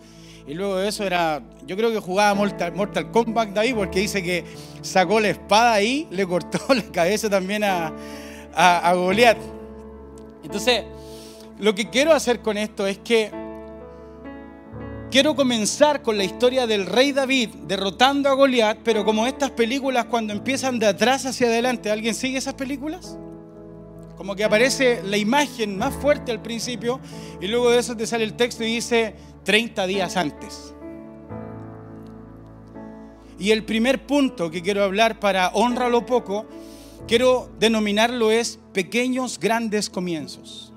Y 0.46 0.54
luego 0.54 0.76
de 0.76 0.88
eso 0.88 1.04
era, 1.04 1.42
yo 1.66 1.76
creo 1.76 1.90
que 1.90 1.98
jugaba 1.98 2.32
Mortal, 2.34 2.72
Mortal 2.72 3.10
Kombat 3.10 3.50
David 3.50 3.74
porque 3.74 4.00
dice 4.00 4.22
que 4.22 4.44
sacó 4.80 5.20
la 5.20 5.30
espada 5.30 5.74
ahí, 5.74 6.06
le 6.10 6.26
cortó 6.26 6.58
la 6.74 6.84
cabeza 6.84 7.28
también 7.28 7.64
a, 7.64 7.92
a, 8.56 8.88
a 8.88 8.94
Goliat. 8.94 9.38
Entonces, 10.42 10.82
lo 11.58 11.74
que 11.74 11.90
quiero 11.90 12.12
hacer 12.12 12.40
con 12.40 12.58
esto 12.58 12.86
es 12.86 12.98
que 12.98 13.30
Quiero 15.10 15.36
comenzar 15.36 16.02
con 16.02 16.18
la 16.18 16.24
historia 16.24 16.66
del 16.66 16.84
rey 16.84 17.12
David 17.12 17.50
derrotando 17.66 18.28
a 18.28 18.34
Goliat, 18.34 18.78
pero 18.84 19.04
como 19.04 19.26
estas 19.26 19.50
películas 19.52 20.06
cuando 20.06 20.32
empiezan 20.32 20.80
de 20.80 20.86
atrás 20.86 21.24
hacia 21.24 21.46
adelante, 21.46 21.90
¿alguien 21.90 22.14
sigue 22.14 22.38
esas 22.38 22.54
películas? 22.54 23.16
Como 24.16 24.34
que 24.34 24.42
aparece 24.42 25.02
la 25.04 25.16
imagen 25.16 25.78
más 25.78 25.94
fuerte 25.94 26.32
al 26.32 26.42
principio 26.42 26.98
y 27.40 27.46
luego 27.46 27.70
de 27.70 27.78
eso 27.78 27.96
te 27.96 28.06
sale 28.06 28.24
el 28.24 28.34
texto 28.34 28.64
y 28.64 28.74
dice 28.74 29.14
30 29.44 29.86
días 29.86 30.16
antes. 30.16 30.74
Y 33.38 33.52
el 33.52 33.64
primer 33.64 34.06
punto 34.06 34.50
que 34.50 34.60
quiero 34.60 34.82
hablar 34.82 35.20
para 35.20 35.50
honra 35.54 35.88
lo 35.88 36.04
poco, 36.04 36.46
quiero 37.06 37.48
denominarlo 37.58 38.30
es 38.30 38.58
pequeños 38.72 39.38
grandes 39.38 39.88
comienzos. 39.90 40.72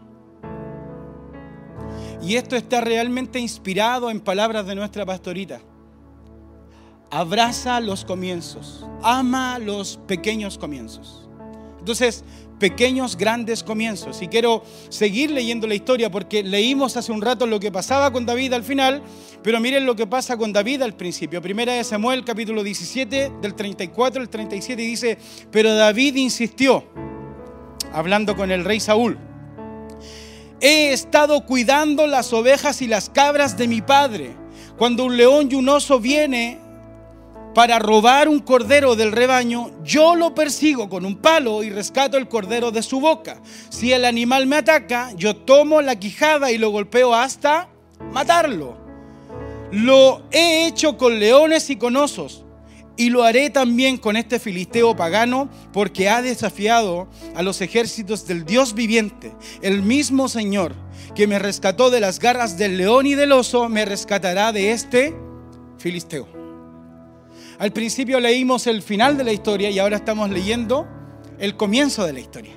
Y 2.22 2.36
esto 2.36 2.56
está 2.56 2.82
realmente 2.82 3.40
inspirado 3.40 4.10
en 4.10 4.20
palabras 4.20 4.66
de 4.68 4.76
nuestra 4.76 5.06
pastorita. 5.06 5.62
Abraza 7.12 7.80
los 7.80 8.06
comienzos, 8.06 8.86
ama 9.02 9.58
los 9.58 9.98
pequeños 10.06 10.58
comienzos. 10.58 11.28
Entonces, 11.80 12.24
pequeños, 12.60 13.18
grandes 13.18 13.64
comienzos. 13.64 14.22
Y 14.22 14.28
quiero 14.28 14.64
seguir 14.90 15.32
leyendo 15.32 15.66
la 15.66 15.76
historia 15.76 16.12
porque 16.12 16.44
leímos 16.44 16.98
hace 16.98 17.12
un 17.12 17.22
rato 17.22 17.48
lo 17.48 17.60
que 17.60 17.72
pasaba 17.72 18.12
con 18.12 18.26
David 18.26 18.54
al 18.54 18.64
final, 18.64 19.02
pero 19.42 19.60
miren 19.60 19.86
lo 19.86 19.96
que 19.96 20.06
pasa 20.06 20.38
con 20.38 20.54
David 20.54 20.82
al 20.82 20.94
principio. 20.94 21.42
Primera 21.42 21.74
de 21.74 21.84
Samuel, 21.84 22.24
capítulo 22.24 22.64
17, 22.64 23.32
del 23.42 23.56
34 23.56 24.22
al 24.22 24.30
37, 24.30 24.84
y 24.84 24.88
dice, 24.88 25.18
pero 25.52 25.74
David 25.74 26.16
insistió, 26.18 26.84
hablando 27.94 28.36
con 28.36 28.52
el 28.52 28.66
rey 28.66 28.80
Saúl. 28.80 29.18
He 30.62 30.92
estado 30.92 31.46
cuidando 31.46 32.06
las 32.06 32.34
ovejas 32.34 32.82
y 32.82 32.88
las 32.88 33.10
cabras 33.10 33.58
de 33.58 33.68
mi 33.68 33.82
padre. 33.82 34.36
Cuando 34.78 35.06
un 35.06 35.16
león 35.16 35.48
y 35.52 35.56
un 35.56 35.70
oso 35.70 36.00
viene 36.00 36.60
para 37.54 37.80
robar 37.80 38.28
un 38.28 38.40
cordero 38.40 38.96
del 38.96 39.12
rebaño, 39.12 39.72
yo 39.84 40.16
lo 40.16 40.36
persigo 40.36 40.90
con 40.90 41.06
un 41.06 41.18
palo 41.18 41.64
y 41.64 41.70
rescato 41.70 42.18
el 42.18 42.28
cordero 42.28 42.72
de 42.72 42.84
su 42.84 43.00
boca. 43.00 43.42
Si 43.70 43.92
el 43.92 44.06
animal 44.06 44.46
me 44.46 44.58
ataca, 44.58 45.12
yo 45.16 45.36
tomo 45.36 45.82
la 45.82 45.98
quijada 45.98 46.52
y 46.52 46.58
lo 46.58 46.70
golpeo 46.70 47.14
hasta 47.14 47.70
matarlo. 48.14 48.78
Lo 49.72 50.24
he 50.32 50.68
hecho 50.68 50.98
con 50.98 51.20
leones 51.20 51.70
y 51.70 51.76
con 51.76 51.96
osos 51.96 52.46
y 53.00 53.10
lo 53.12 53.24
haré 53.24 53.50
también 53.50 53.98
con 53.98 54.18
este 54.18 54.40
filisteo 54.40 54.94
pagano, 54.94 55.50
porque 55.72 56.10
ha 56.10 56.22
desafiado 56.22 57.08
a 57.34 57.42
los 57.44 57.62
ejércitos 57.62 58.28
del 58.28 58.44
Dios 58.44 58.74
viviente. 58.74 59.32
El 59.62 59.84
mismo 59.84 60.28
Señor 60.28 60.76
que 61.16 61.26
me 61.26 61.40
rescató 61.40 61.92
de 61.92 62.02
las 62.02 62.20
garras 62.20 62.58
del 62.58 62.78
león 62.78 63.08
y 63.08 63.16
del 63.16 63.32
oso, 63.32 63.70
me 63.70 63.86
rescatará 63.86 64.52
de 64.52 64.72
este 64.72 65.16
filisteo. 65.78 66.39
Al 67.60 67.74
principio 67.74 68.22
leímos 68.22 68.68
el 68.68 68.82
final 68.82 69.18
de 69.18 69.26
la 69.26 69.34
historia 69.34 69.70
y 69.70 69.80
ahora 69.80 69.98
estamos 69.98 70.30
leyendo 70.30 70.88
el 71.38 71.58
comienzo 71.58 72.06
de 72.06 72.14
la 72.14 72.22
historia. 72.22 72.54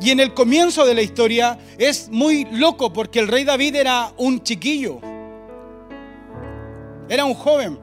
Y 0.00 0.10
en 0.10 0.20
el 0.20 0.32
comienzo 0.32 0.86
de 0.86 0.94
la 0.94 1.02
historia 1.02 1.58
es 1.76 2.08
muy 2.10 2.46
loco 2.52 2.94
porque 2.94 3.18
el 3.18 3.28
rey 3.28 3.44
David 3.44 3.76
era 3.76 4.12
un 4.16 4.42
chiquillo, 4.42 5.00
era 7.10 7.26
un 7.26 7.34
joven. 7.34 7.78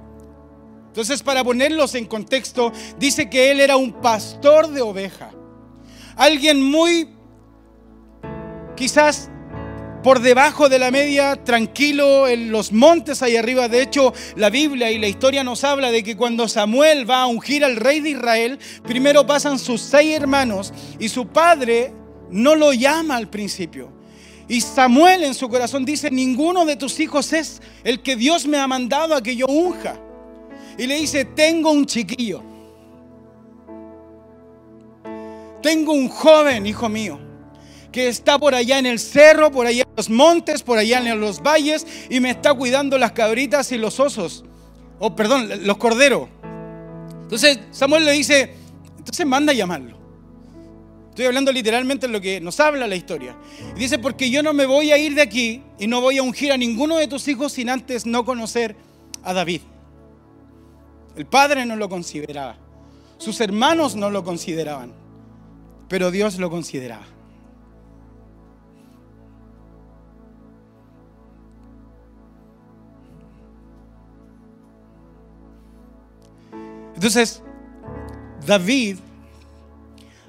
Entonces, 0.88 1.22
para 1.22 1.44
ponerlos 1.44 1.94
en 1.94 2.06
contexto, 2.06 2.72
dice 2.98 3.30
que 3.30 3.52
él 3.52 3.60
era 3.60 3.78
un 3.78 3.94
pastor 3.94 4.68
de 4.68 4.82
oveja. 4.82 5.30
Alguien 6.16 6.62
muy, 6.62 7.10
quizás 8.76 9.30
por 10.04 10.20
debajo 10.20 10.70
de 10.70 10.80
la 10.80 10.92
media, 10.92 11.42
tranquilo 11.44 12.28
en 12.28 12.52
los 12.52 12.72
montes 12.74 13.24
ahí 13.24 13.38
arriba. 13.38 13.70
De 13.70 13.82
hecho, 13.82 14.14
la 14.36 14.50
Biblia 14.50 14.92
y 14.92 15.00
la 15.00 15.08
historia 15.08 15.44
nos 15.44 15.64
habla 15.64 15.92
de 15.92 16.04
que 16.04 16.18
cuando 16.18 16.48
Samuel 16.48 17.10
va 17.10 17.22
a 17.22 17.28
ungir 17.28 17.64
al 17.64 17.78
rey 17.78 18.02
de 18.02 18.12
Israel, 18.12 18.60
primero 18.84 19.26
pasan 19.26 19.58
sus 19.58 19.82
seis 19.82 20.14
hermanos 20.16 20.74
y 21.00 21.08
su 21.10 21.28
padre 21.28 21.94
no 22.30 22.56
lo 22.56 22.74
llama 22.74 23.16
al 23.16 23.30
principio. 23.30 23.92
Y 24.50 24.60
Samuel 24.60 25.24
en 25.24 25.34
su 25.34 25.48
corazón 25.48 25.86
dice, 25.86 26.12
ninguno 26.12 26.66
de 26.66 26.76
tus 26.76 27.00
hijos 27.00 27.32
es 27.32 27.62
el 27.84 28.02
que 28.02 28.18
Dios 28.18 28.46
me 28.46 28.58
ha 28.58 28.68
mandado 28.68 29.16
a 29.16 29.24
que 29.24 29.36
yo 29.36 29.46
unja 29.48 29.96
y 30.78 30.86
le 30.86 30.96
dice, 30.96 31.24
tengo 31.24 31.72
un 31.72 31.86
chiquillo. 31.86 32.44
Tengo 35.62 35.94
un 35.94 36.10
joven, 36.10 36.66
hijo 36.66 36.90
mío, 36.90 37.18
que 37.94 38.10
está 38.10 38.38
por 38.40 38.56
allá 38.56 38.80
en 38.80 38.88
el 38.88 39.00
cerro, 39.00 39.52
por 39.52 39.68
allá 39.68 39.84
en 39.84 39.96
los 39.96 40.10
montes, 40.10 40.64
por 40.64 40.78
allá 40.78 41.00
en 41.00 41.22
los 41.22 41.42
valles 41.42 41.86
y 42.10 42.20
me 42.20 42.32
está 42.32 42.54
cuidando 42.54 42.98
las 42.98 43.14
cabritas 43.14 43.72
y 43.72 43.78
los 43.78 44.02
osos. 44.02 44.44
O 45.00 45.08
oh, 45.08 45.16
perdón, 45.16 45.50
los 45.66 45.78
corderos. 45.78 46.28
Entonces 47.22 47.60
Samuel 47.72 48.06
le 48.06 48.12
dice, 48.14 48.56
entonces 48.98 49.26
manda 49.26 49.54
a 49.54 49.56
llamarlo. 49.56 49.98
Estoy 51.10 51.26
hablando 51.28 51.52
literalmente 51.52 52.08
de 52.08 52.14
lo 52.14 52.20
que 52.20 52.42
nos 52.42 52.60
habla 52.60 52.88
la 52.88 52.96
historia. 52.96 53.38
Y 53.76 53.80
dice, 53.80 54.00
porque 54.00 54.32
yo 54.32 54.42
no 54.42 54.52
me 54.52 54.66
voy 54.66 54.92
a 54.92 54.98
ir 54.98 55.14
de 55.14 55.22
aquí 55.22 55.62
y 55.78 55.86
no 55.86 56.02
voy 56.02 56.18
a 56.18 56.24
ungir 56.24 56.52
a 56.52 56.58
ninguno 56.58 56.98
de 56.98 57.08
tus 57.08 57.28
hijos 57.28 57.54
sin 57.54 57.70
antes 57.70 58.08
no 58.08 58.26
conocer 58.26 58.76
a 59.24 59.34
David. 59.34 59.62
El 61.16 61.28
padre 61.28 61.68
no 61.68 61.76
lo 61.76 61.88
consideraba. 61.88 62.58
Sus 63.20 63.40
hermanos 63.40 63.96
no 63.96 64.10
lo 64.10 64.24
consideraban. 64.24 64.94
Pero 65.88 66.10
Dios 66.10 66.40
lo 66.40 66.50
consideraba. 66.50 67.06
Entonces, 77.04 77.44
David 78.48 78.98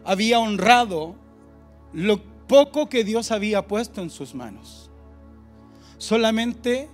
había 0.05 0.41
honrado 0.41 1.15
lo 1.93 2.21
poco 2.49 2.89
que 2.89 3.05
Dios 3.05 3.31
había 3.31 3.69
puesto 3.69 4.03
en 4.03 4.11
sus 4.11 4.35
manos. 4.35 4.91
Solamente 5.99 6.89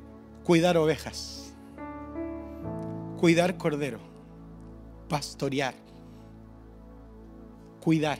cuidar 0.44 0.76
ovejas, 0.76 1.54
cuidar 3.18 3.56
cordero, 3.56 4.00
pastorear, 5.08 5.72
cuidar. 7.82 8.18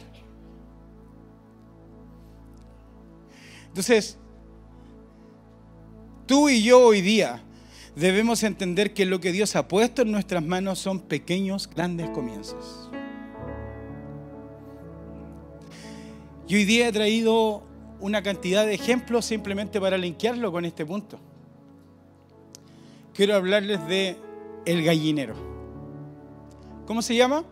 Entonces, 3.68 4.16
tú 6.24 6.48
y 6.48 6.62
yo 6.62 6.86
hoy 6.86 7.02
día 7.02 7.42
debemos 8.00 8.42
entender 8.42 8.94
que 8.94 9.04
lo 9.04 9.20
que 9.20 9.30
Dios 9.30 9.54
ha 9.56 9.68
puesto 9.68 10.02
en 10.02 10.10
nuestras 10.10 10.42
manos 10.42 10.78
son 10.78 11.00
pequeños, 11.00 11.68
grandes 11.68 12.08
comienzos. 12.10 12.90
Y 16.48 16.56
hoy 16.56 16.64
día 16.64 16.88
he 16.88 16.92
traído 16.92 17.62
una 18.00 18.22
cantidad 18.22 18.64
de 18.64 18.74
ejemplos 18.74 19.26
simplemente 19.26 19.80
para 19.80 19.98
linkearlo 19.98 20.50
con 20.50 20.64
este 20.64 20.86
punto. 20.86 21.20
Quiero 23.12 23.34
hablarles 23.34 23.86
de 23.86 24.16
el 24.64 24.82
gallinero. 24.82 25.34
¿Cómo 26.86 27.02
se 27.02 27.14
llama? 27.14 27.44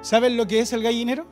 ¿Saben 0.00 0.36
lo 0.36 0.46
que 0.48 0.58
es 0.58 0.72
el 0.72 0.82
gallinero? 0.82 1.31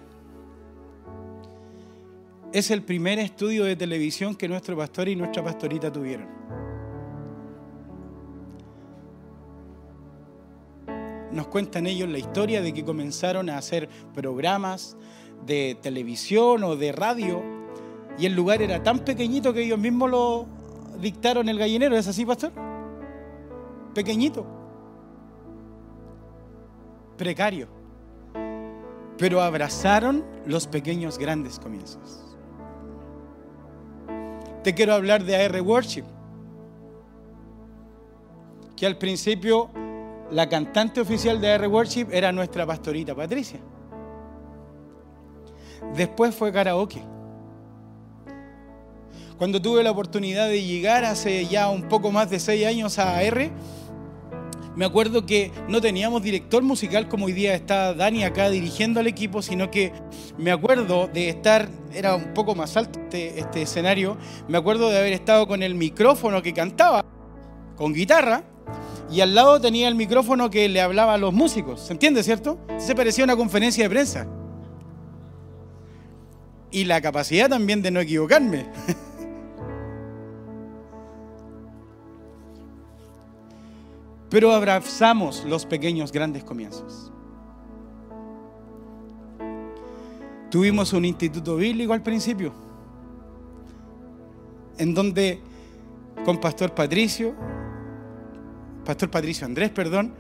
Es 2.53 2.73
el 2.73 2.83
primer 2.83 3.21
estudio 3.21 3.65
de 3.65 3.77
televisión 3.77 4.35
que 4.35 4.49
nuestro 4.49 4.77
pastor 4.77 5.09
y 5.09 5.15
nuestra 5.15 5.45
pastorita 5.45 5.93
tuvieron. 5.93 6.27
Nos 11.31 11.47
cuentan 11.47 11.87
ellos 11.87 12.09
la 12.09 12.19
historia 12.19 12.61
de 12.61 12.75
que 12.75 12.85
comenzaron 12.85 13.49
a 13.51 13.59
hacer 13.59 13.89
programas 14.13 14.97
de 15.47 15.79
televisión 15.81 16.65
o 16.65 16.75
de 16.75 16.91
radio 16.91 17.41
y 18.19 18.27
el 18.27 18.35
lugar 18.35 18.63
era 18.63 18.83
tan 18.83 18.99
pequeñito 18.99 19.55
que 19.55 19.63
ellos 19.63 19.79
mismos 19.79 20.11
lo 20.11 20.47
dictaron 21.01 21.49
el 21.49 21.57
gallinero. 21.57 21.97
¿Es 21.97 22.09
así, 22.09 22.27
pastor? 22.27 22.51
Pequeñito. 23.95 24.45
Precario. 27.17 27.69
Pero 29.17 29.41
abrazaron 29.41 30.25
los 30.47 30.67
pequeños 30.67 31.17
grandes 31.17 31.61
comienzos. 31.61 32.30
Te 34.63 34.75
quiero 34.75 34.95
hablar 34.95 35.25
de 35.25 35.37
AR 35.43 35.61
Worship. 35.63 36.05
Que 38.77 38.87
al 38.87 38.99
principio 38.99 39.71
la 40.31 40.49
cantante 40.49 41.01
oficial 41.01 41.41
de 41.41 41.53
AR 41.53 41.67
Worship 41.69 42.09
era 42.13 42.31
nuestra 42.33 42.67
pastorita 42.67 43.15
Patricia. 43.15 43.61
Después 45.95 46.35
fue 46.35 46.53
karaoke. 46.53 47.03
Cuando 49.39 49.63
tuve 49.63 49.83
la 49.83 49.91
oportunidad 49.91 50.49
de 50.49 50.63
llegar 50.63 51.05
hace 51.05 51.47
ya 51.47 51.71
un 51.71 51.89
poco 51.89 52.11
más 52.11 52.29
de 52.29 52.39
seis 52.39 52.67
años 52.67 52.99
a 52.99 53.17
AR, 53.17 53.51
me 54.81 54.87
acuerdo 54.87 55.27
que 55.27 55.53
no 55.69 55.83
teníamos 55.83 56.23
director 56.23 56.63
musical 56.63 57.07
como 57.07 57.27
hoy 57.27 57.35
día 57.35 57.55
está 57.55 57.93
Dani 57.93 58.25
acá 58.25 58.49
dirigiendo 58.49 58.99
al 58.99 59.07
equipo, 59.07 59.43
sino 59.43 59.71
que 59.71 59.93
me 60.39 60.51
acuerdo 60.53 61.07
de 61.07 61.29
estar, 61.29 61.69
era 61.93 62.15
un 62.15 62.33
poco 62.33 62.55
más 62.55 62.79
alto 62.79 62.99
este, 62.99 63.39
este, 63.39 63.61
escenario, 63.61 64.17
me 64.49 64.57
acuerdo 64.57 64.89
de 64.89 64.99
haber 64.99 65.13
estado 65.13 65.47
con 65.47 65.63
el 65.63 65.75
micrófono 65.75 66.41
que 66.41 66.55
cantaba, 66.55 67.05
con 67.77 67.93
guitarra, 67.93 68.43
y 69.11 69.21
al 69.21 69.35
lado 69.35 69.61
tenía 69.61 69.87
el 69.87 69.97
micrófono 69.97 70.49
que 70.49 70.67
le 70.67 70.81
hablaba 70.81 71.13
a 71.13 71.19
los 71.19 71.35
músicos, 71.35 71.83
¿se 71.83 71.93
entiende, 71.93 72.23
cierto? 72.23 72.59
Se 72.79 72.95
parecía 72.95 73.25
una 73.25 73.37
conferencia 73.37 73.85
de 73.85 73.91
prensa. 73.91 74.29
Y 76.71 76.85
la 76.85 77.03
capacidad 77.03 77.51
también 77.51 77.83
de 77.83 77.91
no 77.91 78.01
equivocarme. 78.01 78.65
pero 84.31 84.53
abrazamos 84.53 85.45
los 85.45 85.67
pequeños 85.67 86.13
grandes 86.13 86.45
comienzos. 86.45 87.13
Tuvimos 90.51 90.93
un 90.93 91.05
instituto 91.05 91.57
bíblico 91.57 91.93
al 91.93 92.03
principio, 92.03 92.53
en 94.79 94.95
donde 94.95 95.41
con 96.25 96.39
Pastor 96.39 96.75
Patricio, 96.75 97.35
Pastor 98.85 99.11
Patricio 99.11 99.47
Andrés, 99.47 99.71
perdón, 99.71 100.15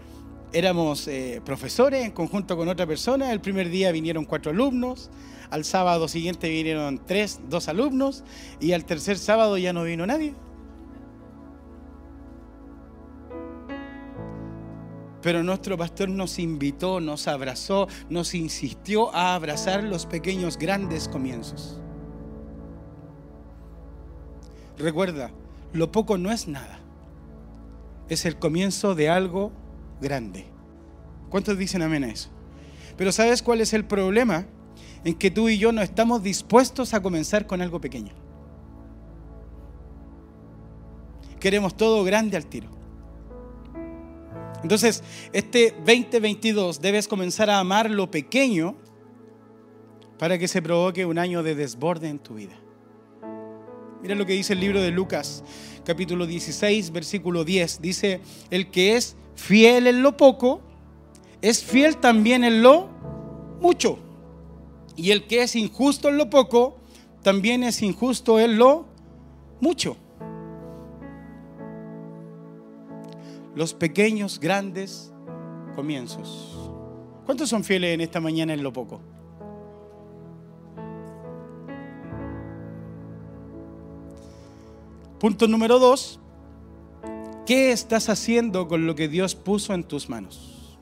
éramos 0.52 1.06
eh, 1.08 1.40
profesores 1.44 2.04
en 2.04 2.10
conjunto 2.10 2.56
con 2.56 2.68
otra 2.68 2.86
persona. 2.86 3.32
El 3.32 3.40
primer 3.40 3.70
día 3.70 3.92
vinieron 3.92 4.24
cuatro 4.24 4.50
alumnos, 4.50 5.10
al 5.50 5.64
sábado 5.64 6.08
siguiente 6.08 6.48
vinieron 6.48 7.00
tres, 7.06 7.40
dos 7.48 7.68
alumnos, 7.68 8.24
y 8.60 8.72
al 8.72 8.84
tercer 8.84 9.18
sábado 9.18 9.56
ya 9.58 9.72
no 9.72 9.84
vino 9.84 10.06
nadie. 10.06 10.34
Pero 15.22 15.42
nuestro 15.42 15.76
pastor 15.76 16.08
nos 16.08 16.38
invitó, 16.38 17.00
nos 17.00 17.28
abrazó, 17.28 17.88
nos 18.08 18.34
insistió 18.34 19.14
a 19.14 19.34
abrazar 19.34 19.84
los 19.84 20.06
pequeños 20.06 20.56
grandes 20.56 21.08
comienzos. 21.08 21.78
Recuerda, 24.78 25.30
lo 25.72 25.92
poco 25.92 26.16
no 26.16 26.32
es 26.32 26.48
nada. 26.48 26.80
Es 28.08 28.24
el 28.24 28.38
comienzo 28.38 28.94
de 28.94 29.10
algo 29.10 29.52
grande. 30.00 30.46
¿Cuántos 31.28 31.58
dicen 31.58 31.82
amén 31.82 32.04
a 32.04 32.08
eso? 32.08 32.30
Pero 32.96 33.12
¿sabes 33.12 33.42
cuál 33.42 33.60
es 33.60 33.72
el 33.72 33.84
problema? 33.84 34.46
En 35.04 35.14
que 35.14 35.30
tú 35.30 35.48
y 35.48 35.58
yo 35.58 35.70
no 35.70 35.82
estamos 35.82 36.22
dispuestos 36.22 36.94
a 36.94 37.02
comenzar 37.02 37.46
con 37.46 37.60
algo 37.60 37.80
pequeño. 37.80 38.12
Queremos 41.38 41.76
todo 41.76 42.04
grande 42.04 42.36
al 42.36 42.46
tiro. 42.46 42.79
Entonces, 44.62 45.02
este 45.32 45.74
2022 45.84 46.80
debes 46.80 47.08
comenzar 47.08 47.48
a 47.50 47.58
amar 47.58 47.90
lo 47.90 48.10
pequeño 48.10 48.76
para 50.18 50.38
que 50.38 50.48
se 50.48 50.60
provoque 50.60 51.06
un 51.06 51.18
año 51.18 51.42
de 51.42 51.54
desborde 51.54 52.08
en 52.08 52.18
tu 52.18 52.34
vida. 52.34 52.60
Mira 54.02 54.14
lo 54.14 54.26
que 54.26 54.32
dice 54.32 54.52
el 54.52 54.60
libro 54.60 54.80
de 54.80 54.90
Lucas, 54.90 55.44
capítulo 55.84 56.26
16, 56.26 56.90
versículo 56.90 57.44
10. 57.44 57.80
Dice, 57.80 58.20
el 58.50 58.70
que 58.70 58.96
es 58.96 59.16
fiel 59.34 59.86
en 59.86 60.02
lo 60.02 60.16
poco, 60.16 60.60
es 61.42 61.64
fiel 61.64 61.96
también 61.98 62.44
en 62.44 62.62
lo 62.62 62.88
mucho. 63.60 63.98
Y 64.96 65.10
el 65.10 65.26
que 65.26 65.42
es 65.42 65.56
injusto 65.56 66.08
en 66.08 66.18
lo 66.18 66.28
poco, 66.28 66.78
también 67.22 67.62
es 67.62 67.82
injusto 67.82 68.40
en 68.40 68.58
lo 68.58 68.86
mucho. 69.60 69.96
Los 73.54 73.74
pequeños, 73.74 74.38
grandes 74.38 75.12
comienzos. 75.74 76.70
¿Cuántos 77.26 77.48
son 77.48 77.64
fieles 77.64 77.94
en 77.94 78.00
esta 78.00 78.20
mañana 78.20 78.54
en 78.54 78.62
lo 78.62 78.72
poco? 78.72 79.00
Punto 85.18 85.46
número 85.46 85.78
dos. 85.78 86.18
¿Qué 87.44 87.72
estás 87.72 88.08
haciendo 88.08 88.68
con 88.68 88.86
lo 88.86 88.94
que 88.94 89.08
Dios 89.08 89.34
puso 89.34 89.74
en 89.74 89.84
tus 89.84 90.08
manos? 90.08 90.78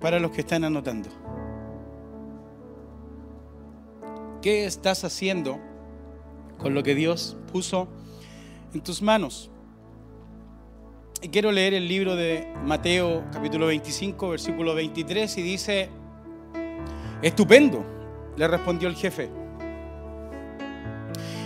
Para 0.00 0.20
los 0.20 0.30
que 0.30 0.42
están 0.42 0.62
anotando. 0.64 1.08
¿Qué 4.42 4.66
estás 4.66 5.02
haciendo 5.04 5.58
con 6.58 6.74
lo 6.74 6.82
que 6.82 6.94
Dios 6.94 7.36
puso 7.50 7.88
en 8.72 8.82
tus 8.82 9.02
manos? 9.02 9.50
Quiero 11.30 11.50
leer 11.50 11.74
el 11.74 11.88
libro 11.88 12.14
de 12.14 12.46
Mateo 12.64 13.24
capítulo 13.32 13.66
25, 13.66 14.30
versículo 14.30 14.74
23 14.74 15.38
y 15.38 15.42
dice, 15.42 15.88
estupendo, 17.20 17.84
le 18.36 18.46
respondió 18.46 18.88
el 18.88 18.94
jefe. 18.94 19.28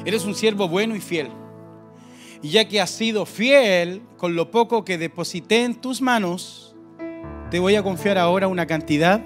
Eres 0.04 0.24
un 0.26 0.34
siervo 0.34 0.68
bueno 0.68 0.94
y 0.94 1.00
fiel. 1.00 1.28
Y 2.42 2.50
ya 2.50 2.68
que 2.68 2.80
has 2.80 2.90
sido 2.90 3.24
fiel 3.24 4.02
con 4.16 4.36
lo 4.36 4.50
poco 4.50 4.84
que 4.84 4.98
deposité 4.98 5.64
en 5.64 5.74
tus 5.80 6.02
manos, 6.02 6.76
te 7.50 7.58
voy 7.58 7.74
a 7.74 7.82
confiar 7.82 8.18
ahora 8.18 8.48
una 8.48 8.66
cantidad 8.66 9.20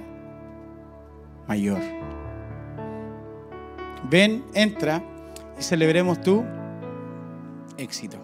mayor. 1.49 1.81
Ven, 4.09 4.45
entra 4.55 5.03
y 5.59 5.62
celebremos 5.62 6.21
tu 6.21 6.45
éxito. 7.77 8.19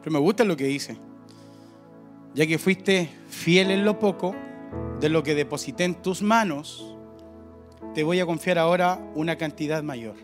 Pero 0.00 0.10
me 0.10 0.18
gusta 0.18 0.44
lo 0.44 0.56
que 0.56 0.64
dice 0.64 0.98
ya 2.34 2.46
que 2.46 2.58
fuiste 2.58 3.08
fiel 3.28 3.70
en 3.70 3.84
lo 3.84 3.98
poco, 3.98 4.34
de 5.00 5.08
lo 5.08 5.22
que 5.22 5.34
deposité 5.34 5.84
en 5.84 5.94
tus 5.94 6.22
manos, 6.22 6.96
te 7.94 8.02
voy 8.02 8.20
a 8.20 8.26
confiar 8.26 8.58
ahora 8.58 9.00
una 9.14 9.36
cantidad 9.36 9.82
mayor. 9.82 10.16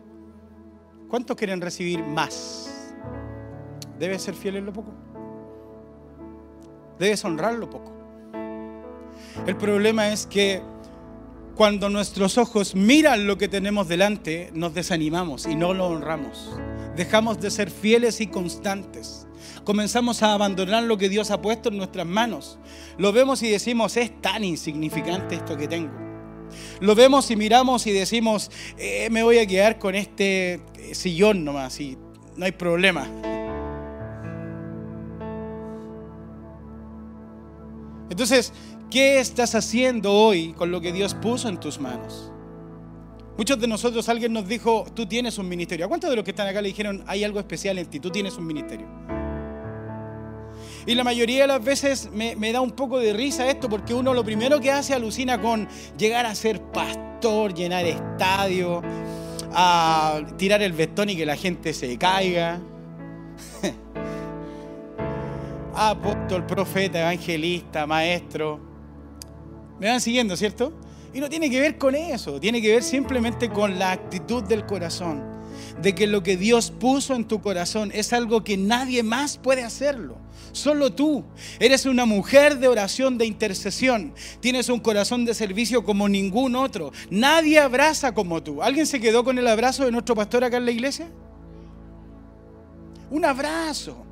¿Cuántos 1.09 1.37
quieren 1.37 1.61
recibir 1.61 2.03
más? 2.03 2.95
¿Debes 3.99 4.23
ser 4.23 4.35
fiel 4.35 4.57
en 4.57 4.67
lo 4.67 4.73
poco? 4.73 4.93
debes 7.01 7.25
honrarlo 7.25 7.69
poco. 7.69 7.93
El 9.47 9.57
problema 9.57 10.13
es 10.13 10.27
que 10.27 10.63
cuando 11.57 11.89
nuestros 11.89 12.39
ojos 12.39 12.77
miran 12.77 13.27
lo 13.27 13.39
que 13.39 13.49
tenemos 13.49 13.89
delante, 13.89 14.51
nos 14.55 14.75
desanimamos 14.75 15.47
y 15.47 15.57
no 15.57 15.75
lo 15.75 15.87
honramos. 15.87 16.57
Dejamos 16.97 17.41
de 17.41 17.51
ser 17.51 17.71
fieles 17.71 18.21
y 18.21 18.29
constantes. 18.29 19.27
Comenzamos 19.65 20.23
a 20.23 20.33
abandonar 20.33 20.83
lo 20.85 20.99
que 20.99 21.09
Dios 21.09 21.31
ha 21.31 21.41
puesto 21.41 21.69
en 21.69 21.77
nuestras 21.77 22.07
manos. 22.07 22.59
Lo 22.99 23.13
vemos 23.13 23.43
y 23.43 23.49
decimos, 23.51 23.97
es 23.97 24.21
tan 24.21 24.45
insignificante 24.45 25.37
esto 25.37 25.57
que 25.57 25.69
tengo. 25.69 25.93
Lo 26.81 26.95
vemos 26.95 27.31
y 27.31 27.37
miramos 27.37 27.87
y 27.87 27.93
decimos, 27.93 28.51
eh, 28.77 29.09
me 29.11 29.23
voy 29.23 29.39
a 29.39 29.47
quedar 29.47 29.79
con 29.79 29.95
este 29.95 30.55
eh, 30.55 30.95
sillón 30.95 31.45
nomás 31.45 31.81
y 31.81 31.97
no 32.37 32.45
hay 32.45 32.53
problema. 32.53 33.09
Entonces, 38.11 38.53
¿qué 38.91 39.21
estás 39.21 39.55
haciendo 39.55 40.13
hoy 40.13 40.53
con 40.53 40.71
lo 40.71 40.81
que 40.81 40.93
Dios 40.93 41.15
puso 41.15 41.49
en 41.49 41.59
tus 41.59 41.79
manos? 41.79 42.33
Muchos 43.37 43.59
de 43.59 43.67
nosotros, 43.67 44.09
alguien 44.09 44.33
nos 44.33 44.47
dijo, 44.47 44.85
tú 44.95 45.07
tienes 45.07 45.39
un 45.39 45.49
ministerio. 45.49 45.87
¿A 45.87 45.89
cuántos 45.89 46.11
de 46.11 46.17
los 46.17 46.25
que 46.25 46.33
están 46.33 46.49
acá 46.49 46.61
le 46.61 46.69
dijeron, 46.69 47.03
hay 47.07 47.25
algo 47.25 47.39
especial 47.39 47.79
en 47.79 47.87
ti, 47.87 48.01
tú 48.01 48.11
tienes 48.11 48.37
un 48.37 48.47
ministerio? 48.47 48.87
Y 50.87 50.95
la 50.95 51.05
mayoría 51.05 51.43
de 51.43 51.47
las 51.49 51.63
veces 51.63 52.11
me, 52.13 52.53
da 52.53 52.61
un 52.61 52.71
poco 52.71 52.99
de 52.99 53.13
risa 53.13 53.49
esto, 53.49 53.69
porque 53.69 53.93
uno 53.95 54.15
lo 54.15 54.25
primero 54.25 54.61
que 54.61 54.71
hace 54.71 54.95
alucina 54.95 55.41
con 55.41 55.69
llegar 55.99 56.27
a 56.27 56.35
ser 56.35 56.61
pastor, 56.61 57.55
llenar 57.55 57.85
estadio, 57.85 58.83
a 59.53 60.21
tirar 60.37 60.63
el 60.63 60.73
vestón 60.73 61.11
y 61.11 61.17
que 61.17 61.27
la 61.27 61.37
gente 61.37 61.75
se 61.75 61.99
caiga. 61.99 62.61
Apóstol, 65.75 66.47
profeta, 66.47 67.01
evangelista, 67.01 67.87
maestro. 67.87 68.61
Me 69.79 69.89
van 69.89 70.01
siguiendo, 70.01 70.37
¿cierto? 70.37 70.73
Y 71.13 71.21
no 71.21 71.29
tiene 71.29 71.51
que 71.51 71.61
ver 71.61 71.77
con 71.77 71.95
eso, 71.95 72.39
tiene 72.39 72.63
que 72.63 72.73
ver 72.73 72.83
simplemente 72.83 73.49
con 73.49 73.79
la 73.79 73.93
actitud 73.93 74.45
del 74.45 74.65
corazón, 74.65 75.25
de 75.83 75.95
que 75.95 76.07
lo 76.07 76.23
que 76.23 76.37
Dios 76.37 76.71
puso 76.71 77.15
en 77.15 77.25
tu 77.27 77.41
corazón 77.41 77.91
es 77.93 78.13
algo 78.13 78.45
que 78.45 78.57
nadie 78.57 79.03
más 79.03 79.37
puede 79.37 79.65
hacerlo. 79.65 80.19
Solo 80.53 80.93
tú. 80.93 81.25
Eres 81.59 81.87
una 81.87 82.05
mujer 82.05 82.59
de 82.59 82.69
oración, 82.69 83.19
de 83.19 83.27
intercesión. 83.27 84.15
Tienes 84.41 84.69
un 84.69 84.81
corazón 84.81 85.25
de 85.25 85.35
servicio 85.35 85.85
como 85.85 86.09
ningún 86.09 86.57
otro. 86.57 86.93
Nadie 87.11 87.59
abraza 87.59 88.13
como 88.13 88.43
tú. 88.43 88.63
¿Alguien 88.63 88.87
se 88.87 89.01
quedó 89.01 89.25
con 89.25 89.39
el 89.39 89.47
abrazo 89.47 89.85
de 89.85 89.93
nuestro 89.93 90.15
pastor 90.15 90.45
acá 90.45 90.57
en 90.57 90.65
la 90.65 90.71
iglesia? 90.71 91.09
Un 93.11 93.25
abrazo. 93.25 94.07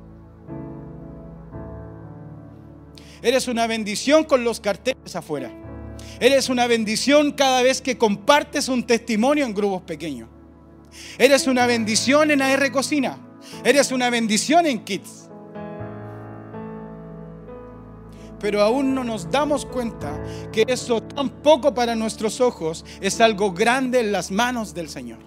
Eres 3.21 3.47
una 3.47 3.67
bendición 3.67 4.23
con 4.23 4.43
los 4.43 4.59
carteles 4.59 5.15
afuera. 5.15 5.51
Eres 6.19 6.49
una 6.49 6.67
bendición 6.67 7.31
cada 7.31 7.61
vez 7.61 7.81
que 7.81 7.97
compartes 7.97 8.67
un 8.69 8.85
testimonio 8.85 9.45
en 9.45 9.53
grupos 9.53 9.81
pequeños. 9.83 10.29
Eres 11.17 11.47
una 11.47 11.65
bendición 11.65 12.31
en 12.31 12.41
AR 12.41 12.71
Cocina. 12.71 13.17
Eres 13.63 13.91
una 13.91 14.09
bendición 14.09 14.65
en 14.65 14.83
Kids. 14.83 15.28
Pero 18.39 18.61
aún 18.61 18.95
no 18.95 19.03
nos 19.03 19.29
damos 19.29 19.65
cuenta 19.65 20.21
que 20.51 20.63
eso 20.67 21.01
tampoco 21.01 21.73
para 21.73 21.95
nuestros 21.95 22.39
ojos 22.39 22.85
es 23.01 23.19
algo 23.19 23.51
grande 23.51 23.99
en 23.99 24.11
las 24.11 24.31
manos 24.31 24.73
del 24.73 24.89
Señor. 24.89 25.19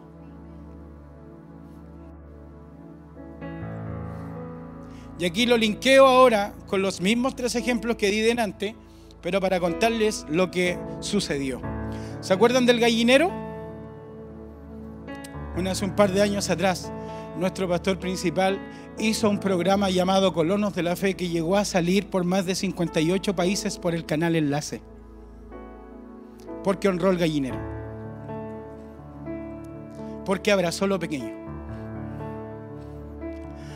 Y 5.18 5.24
aquí 5.24 5.46
lo 5.46 5.56
linkeo 5.56 6.06
ahora 6.06 6.52
con 6.66 6.82
los 6.82 7.00
mismos 7.00 7.36
tres 7.36 7.54
ejemplos 7.54 7.96
que 7.96 8.10
di 8.10 8.20
delante, 8.20 8.74
pero 9.20 9.40
para 9.40 9.60
contarles 9.60 10.26
lo 10.28 10.50
que 10.50 10.78
sucedió. 11.00 11.60
¿Se 12.20 12.32
acuerdan 12.32 12.66
del 12.66 12.80
gallinero? 12.80 13.30
Bueno, 15.54 15.70
hace 15.70 15.84
un 15.84 15.94
par 15.94 16.10
de 16.10 16.22
años 16.22 16.50
atrás, 16.50 16.90
nuestro 17.38 17.68
pastor 17.68 17.98
principal 17.98 18.58
hizo 18.98 19.28
un 19.28 19.38
programa 19.38 19.90
llamado 19.90 20.32
Colonos 20.32 20.74
de 20.74 20.82
la 20.82 20.96
Fe 20.96 21.14
que 21.14 21.28
llegó 21.28 21.56
a 21.56 21.64
salir 21.64 22.08
por 22.08 22.24
más 22.24 22.46
de 22.46 22.54
58 22.54 23.34
países 23.34 23.78
por 23.78 23.94
el 23.94 24.06
canal 24.06 24.36
Enlace. 24.36 24.82
Porque 26.62 26.88
honró 26.88 27.10
el 27.10 27.18
gallinero. 27.18 27.58
Porque 30.24 30.52
abrazó 30.52 30.86
lo 30.86 30.98
pequeño. 30.98 31.41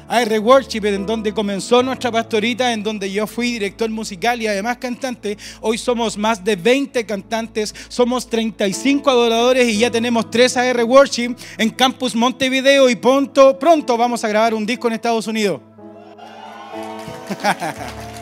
AR 0.09 0.39
Worship, 0.39 0.85
en 0.85 1.07
donde 1.07 1.33
comenzó 1.35 1.83
nuestra 1.83 2.11
pastorita, 2.11 2.73
en 2.73 2.83
donde 2.83 3.11
yo 3.11 3.27
fui 3.27 3.53
director 3.53 3.91
musical 3.91 4.41
y 4.41 4.47
además 4.47 4.79
cantante. 4.79 5.37
Hoy 5.61 5.79
somos 5.79 6.17
más 6.17 6.45
de 6.45 6.57
20 6.57 7.05
cantantes, 7.07 7.75
somos 7.89 8.29
35 8.29 9.11
adoradores 9.11 9.69
y 9.69 9.79
ya 9.79 9.91
tenemos 9.91 10.31
3 10.31 10.57
AR 10.57 10.85
Worship 10.85 11.35
en 11.59 11.71
Campus 11.71 12.15
Montevideo 12.15 12.89
y 12.89 12.97
pronto, 12.97 13.59
pronto 13.59 13.97
vamos 13.97 14.23
a 14.25 14.29
grabar 14.29 14.55
un 14.55 14.65
disco 14.65 14.89
en 14.89 14.95
Estados 14.95 15.27
Unidos. 15.27 15.61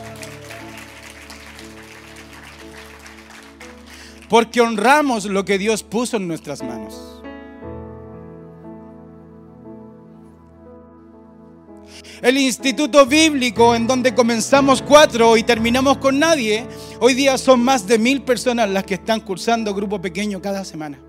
Porque 4.29 4.59
honramos 4.61 5.25
lo 5.25 5.45
que 5.45 5.57
Dios 5.59 5.83
puso 5.83 6.17
en 6.17 6.27
nuestras 6.27 6.63
manos. 6.63 7.04
El 12.25 12.39
instituto 12.39 13.05
bíblico 13.05 13.75
en 13.75 13.85
donde 13.85 14.15
comenzamos 14.15 14.81
cuatro 14.81 15.37
y 15.37 15.43
terminamos 15.43 15.99
con 15.99 16.17
nadie, 16.17 16.65
hoy 16.99 17.13
día 17.13 17.37
son 17.37 17.63
más 17.63 17.85
de 17.85 17.99
mil 17.99 18.23
personas 18.23 18.67
las 18.67 18.83
que 18.83 18.95
están 18.95 19.19
cursando 19.21 19.75
grupo 19.75 20.01
pequeño 20.01 20.41
cada 20.41 20.65
semana. 20.65 20.99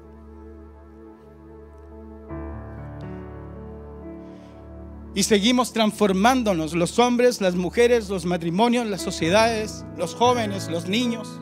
Y 5.14 5.22
seguimos 5.22 5.72
transformándonos, 5.72 6.74
los 6.74 6.98
hombres, 6.98 7.40
las 7.40 7.55
mujeres, 7.55 8.11
los 8.11 8.26
matrimonios, 8.26 8.87
las 8.87 9.00
sociedades, 9.00 9.87
los 9.96 10.14
jóvenes, 10.14 10.68
los 10.68 10.87
niños. 10.87 11.40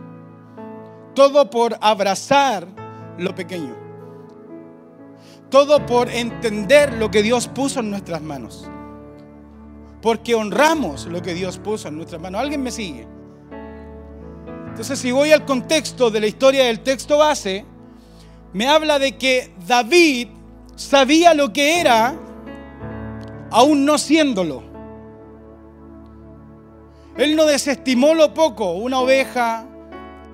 Todo 1.17 1.51
por 1.51 1.77
abrazar 1.81 2.69
lo 3.19 3.35
pequeño. 3.35 3.75
Todo 5.51 5.85
por 5.85 6.11
entender 6.11 6.93
lo 6.93 7.11
que 7.11 7.25
Dios 7.25 7.49
puso 7.49 7.81
en 7.81 7.91
nuestras 7.91 8.23
manos 8.23 8.71
porque 10.05 10.35
honramos 10.35 11.07
lo 11.07 11.23
que 11.23 11.33
Dios 11.33 11.57
puso 11.57 11.89
en 11.89 11.97
nuestras 11.97 12.21
manos. 12.21 12.43
¿Alguien 12.43 12.63
me 12.63 12.71
sigue? 12.71 13.09
Entonces, 14.69 14.99
si 14.99 15.11
voy 15.11 15.33
al 15.33 15.47
contexto 15.47 16.11
de 16.11 16.21
la 16.21 16.27
historia 16.27 16.65
del 16.67 16.81
texto 16.81 17.17
base, 17.17 17.65
me 18.53 18.69
habla 18.69 18.99
de 18.99 19.17
que 19.17 19.55
David 19.67 20.29
sabía 20.77 21.33
lo 21.33 21.55
que 21.55 21.81
era, 21.81 22.15
aún 23.51 23.87
no 23.87 23.97
siéndolo. 23.97 24.63
Él 27.17 27.35
no 27.35 27.47
desestimó 27.47 28.13
lo 28.13 28.35
poco, 28.35 28.73
una 28.73 29.01
oveja, 29.01 29.67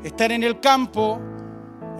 estar 0.02 0.32
en 0.32 0.42
el 0.42 0.58
campo, 0.58 1.20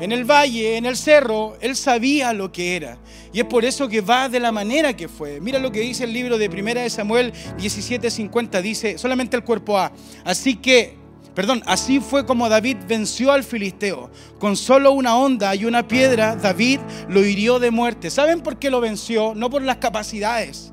en 0.01 0.13
el 0.13 0.25
valle, 0.25 0.79
en 0.79 0.87
el 0.87 0.97
cerro, 0.97 1.59
él 1.61 1.77
sabía 1.77 2.33
lo 2.33 2.51
que 2.51 2.75
era. 2.75 2.97
Y 3.35 3.41
es 3.41 3.45
por 3.45 3.67
eso 3.67 3.87
que 3.87 4.01
va 4.01 4.31
de 4.31 4.41
la 4.41 4.51
manera 4.51 4.97
que 4.97 5.09
fue. 5.09 5.41
Mira 5.41 5.59
lo 5.59 5.71
que 5.71 5.81
dice 5.81 6.05
el 6.05 6.13
libro 6.13 6.39
de 6.39 6.49
Primera 6.49 6.81
de 6.81 6.89
Samuel 6.91 7.33
17:50. 7.59 8.63
Dice 8.63 8.97
solamente 8.97 9.37
el 9.37 9.45
cuerpo 9.45 9.79
A. 9.79 9.93
Así 10.25 10.57
que, 10.57 10.97
perdón, 11.35 11.63
así 11.67 12.01
fue 12.01 12.25
como 12.25 12.49
David 12.49 12.79
venció 12.89 13.31
al 13.31 13.45
filisteo. 13.45 14.11
Con 14.39 14.57
solo 14.57 14.93
una 14.93 15.17
onda 15.17 15.55
y 15.55 15.67
una 15.67 15.87
piedra, 15.87 16.35
David 16.35 16.81
lo 17.09 17.23
hirió 17.23 17.59
de 17.59 17.71
muerte. 17.71 18.11
¿Saben 18.11 18.41
por 18.41 18.59
qué 18.59 18.71
lo 18.71 18.81
venció? 18.81 19.35
No 19.35 19.51
por 19.51 19.61
las 19.61 19.77
capacidades. 19.77 20.73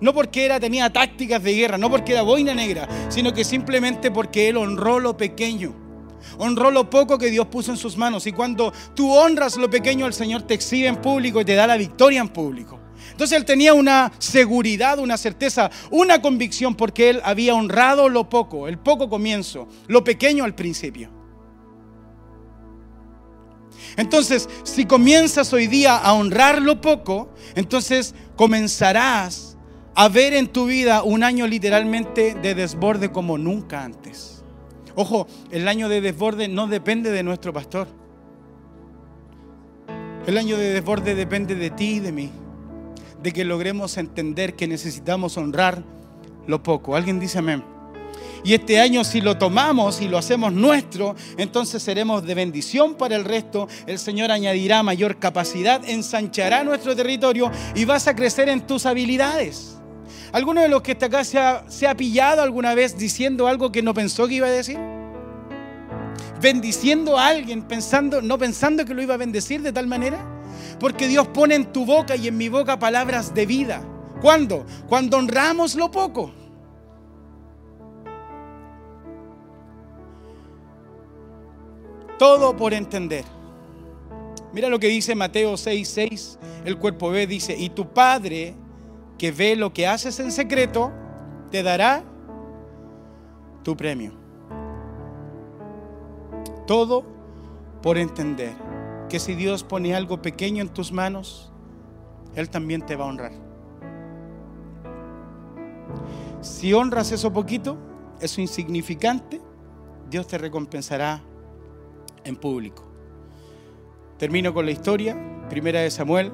No 0.00 0.12
porque 0.12 0.44
era, 0.44 0.58
tenía 0.58 0.92
tácticas 0.92 1.40
de 1.44 1.54
guerra, 1.54 1.78
no 1.78 1.88
porque 1.88 2.12
era 2.12 2.22
boina 2.22 2.52
negra, 2.52 2.88
sino 3.08 3.32
que 3.32 3.44
simplemente 3.44 4.10
porque 4.10 4.48
él 4.48 4.56
honró 4.56 4.98
lo 4.98 5.16
pequeño 5.16 5.83
honró 6.38 6.70
lo 6.70 6.88
poco 6.90 7.18
que 7.18 7.30
Dios 7.30 7.46
puso 7.46 7.70
en 7.70 7.76
sus 7.76 7.96
manos. 7.96 8.26
Y 8.26 8.32
cuando 8.32 8.72
tú 8.94 9.12
honras 9.12 9.56
lo 9.56 9.70
pequeño, 9.70 10.06
el 10.06 10.14
Señor 10.14 10.42
te 10.42 10.54
exhibe 10.54 10.88
en 10.88 10.96
público 10.96 11.40
y 11.40 11.44
te 11.44 11.54
da 11.54 11.66
la 11.66 11.76
victoria 11.76 12.20
en 12.20 12.28
público. 12.28 12.80
Entonces 13.10 13.36
él 13.36 13.44
tenía 13.44 13.74
una 13.74 14.12
seguridad, 14.18 14.98
una 14.98 15.16
certeza, 15.16 15.70
una 15.90 16.20
convicción 16.20 16.74
porque 16.74 17.10
él 17.10 17.20
había 17.24 17.54
honrado 17.54 18.08
lo 18.08 18.28
poco, 18.28 18.66
el 18.66 18.78
poco 18.78 19.08
comienzo, 19.08 19.68
lo 19.86 20.02
pequeño 20.02 20.44
al 20.44 20.54
principio. 20.54 21.10
Entonces, 23.96 24.48
si 24.64 24.86
comienzas 24.86 25.52
hoy 25.52 25.68
día 25.68 25.96
a 25.96 26.12
honrar 26.14 26.60
lo 26.60 26.80
poco, 26.80 27.32
entonces 27.54 28.14
comenzarás 28.34 29.56
a 29.94 30.08
ver 30.08 30.34
en 30.34 30.48
tu 30.48 30.66
vida 30.66 31.04
un 31.04 31.22
año 31.22 31.46
literalmente 31.46 32.34
de 32.34 32.54
desborde 32.54 33.12
como 33.12 33.38
nunca 33.38 33.84
antes. 33.84 34.33
Ojo, 34.96 35.26
el 35.50 35.66
año 35.68 35.88
de 35.88 36.00
desborde 36.00 36.48
no 36.48 36.66
depende 36.66 37.10
de 37.10 37.22
nuestro 37.22 37.52
pastor. 37.52 37.88
El 40.26 40.38
año 40.38 40.56
de 40.56 40.72
desborde 40.72 41.14
depende 41.14 41.54
de 41.54 41.70
ti 41.70 41.94
y 41.94 42.00
de 42.00 42.12
mí. 42.12 42.30
De 43.22 43.32
que 43.32 43.44
logremos 43.44 43.96
entender 43.96 44.54
que 44.54 44.68
necesitamos 44.68 45.36
honrar 45.36 45.82
lo 46.46 46.62
poco. 46.62 46.96
¿Alguien 46.96 47.18
dice 47.18 47.38
amén? 47.38 47.64
Y 48.44 48.52
este 48.52 48.78
año 48.78 49.04
si 49.04 49.22
lo 49.22 49.38
tomamos 49.38 50.02
y 50.02 50.08
lo 50.08 50.18
hacemos 50.18 50.52
nuestro, 50.52 51.16
entonces 51.38 51.82
seremos 51.82 52.24
de 52.24 52.34
bendición 52.34 52.94
para 52.94 53.16
el 53.16 53.24
resto. 53.24 53.68
El 53.86 53.98
Señor 53.98 54.30
añadirá 54.30 54.82
mayor 54.82 55.18
capacidad, 55.18 55.82
ensanchará 55.88 56.62
nuestro 56.62 56.94
territorio 56.94 57.50
y 57.74 57.86
vas 57.86 58.06
a 58.06 58.14
crecer 58.14 58.50
en 58.50 58.66
tus 58.66 58.84
habilidades. 58.84 59.78
¿Alguno 60.34 60.62
de 60.62 60.68
los 60.68 60.82
que 60.82 60.90
está 60.90 61.06
acá 61.06 61.22
se 61.22 61.86
ha, 61.86 61.94
pillado 61.96 62.42
alguna 62.42 62.74
vez 62.74 62.98
diciendo 62.98 63.46
algo 63.46 63.70
que 63.70 63.82
no 63.82 63.94
pensó 63.94 64.26
que 64.26 64.34
iba 64.34 64.48
a 64.48 64.50
decir? 64.50 64.76
Bendiciendo 66.40 67.16
a 67.16 67.28
alguien 67.28 67.62
pensando, 67.62 68.20
no 68.20 68.36
pensando 68.36 68.84
que 68.84 68.94
lo 68.94 69.00
iba 69.00 69.14
a 69.14 69.16
bendecir 69.16 69.62
de 69.62 69.72
tal 69.72 69.86
manera. 69.86 70.18
Porque 70.80 71.06
Dios 71.06 71.28
pone 71.28 71.54
en 71.54 71.72
tu 71.72 71.86
boca 71.86 72.16
y 72.16 72.26
en 72.26 72.36
mi 72.36 72.48
boca 72.48 72.80
palabras 72.80 73.32
de 73.32 73.46
vida. 73.46 73.80
¿Cuándo? 74.20 74.66
Cuando 74.88 75.18
honramos 75.18 75.76
lo 75.76 75.88
poco. 75.92 76.32
Todo 82.18 82.56
por 82.56 82.74
entender. 82.74 83.24
Mira 84.52 84.68
lo 84.68 84.80
que 84.80 84.88
dice 84.88 85.14
Mateo 85.14 85.56
6, 85.56 85.88
6. 85.88 86.38
El 86.64 86.76
cuerpo 86.76 87.10
ve, 87.10 87.28
dice, 87.28 87.56
y 87.56 87.68
tu 87.68 87.88
Padre 87.94 88.56
que 89.24 89.32
ve 89.32 89.56
lo 89.56 89.72
que 89.72 89.86
haces 89.86 90.20
en 90.20 90.30
secreto, 90.30 90.92
te 91.50 91.62
dará 91.62 92.04
tu 93.62 93.74
premio. 93.74 94.12
Todo 96.66 97.06
por 97.80 97.96
entender 97.96 98.52
que 99.08 99.18
si 99.18 99.34
Dios 99.34 99.64
pone 99.64 99.94
algo 99.94 100.20
pequeño 100.20 100.60
en 100.60 100.68
tus 100.68 100.92
manos, 100.92 101.50
Él 102.34 102.50
también 102.50 102.84
te 102.84 102.96
va 102.96 103.06
a 103.06 103.08
honrar. 103.08 103.32
Si 106.42 106.74
honras 106.74 107.10
eso 107.10 107.32
poquito, 107.32 107.78
eso 108.20 108.42
insignificante, 108.42 109.40
Dios 110.10 110.26
te 110.26 110.36
recompensará 110.36 111.22
en 112.24 112.36
público. 112.36 112.84
Termino 114.18 114.52
con 114.52 114.66
la 114.66 114.72
historia, 114.72 115.16
primera 115.48 115.80
de 115.80 115.90
Samuel, 115.90 116.30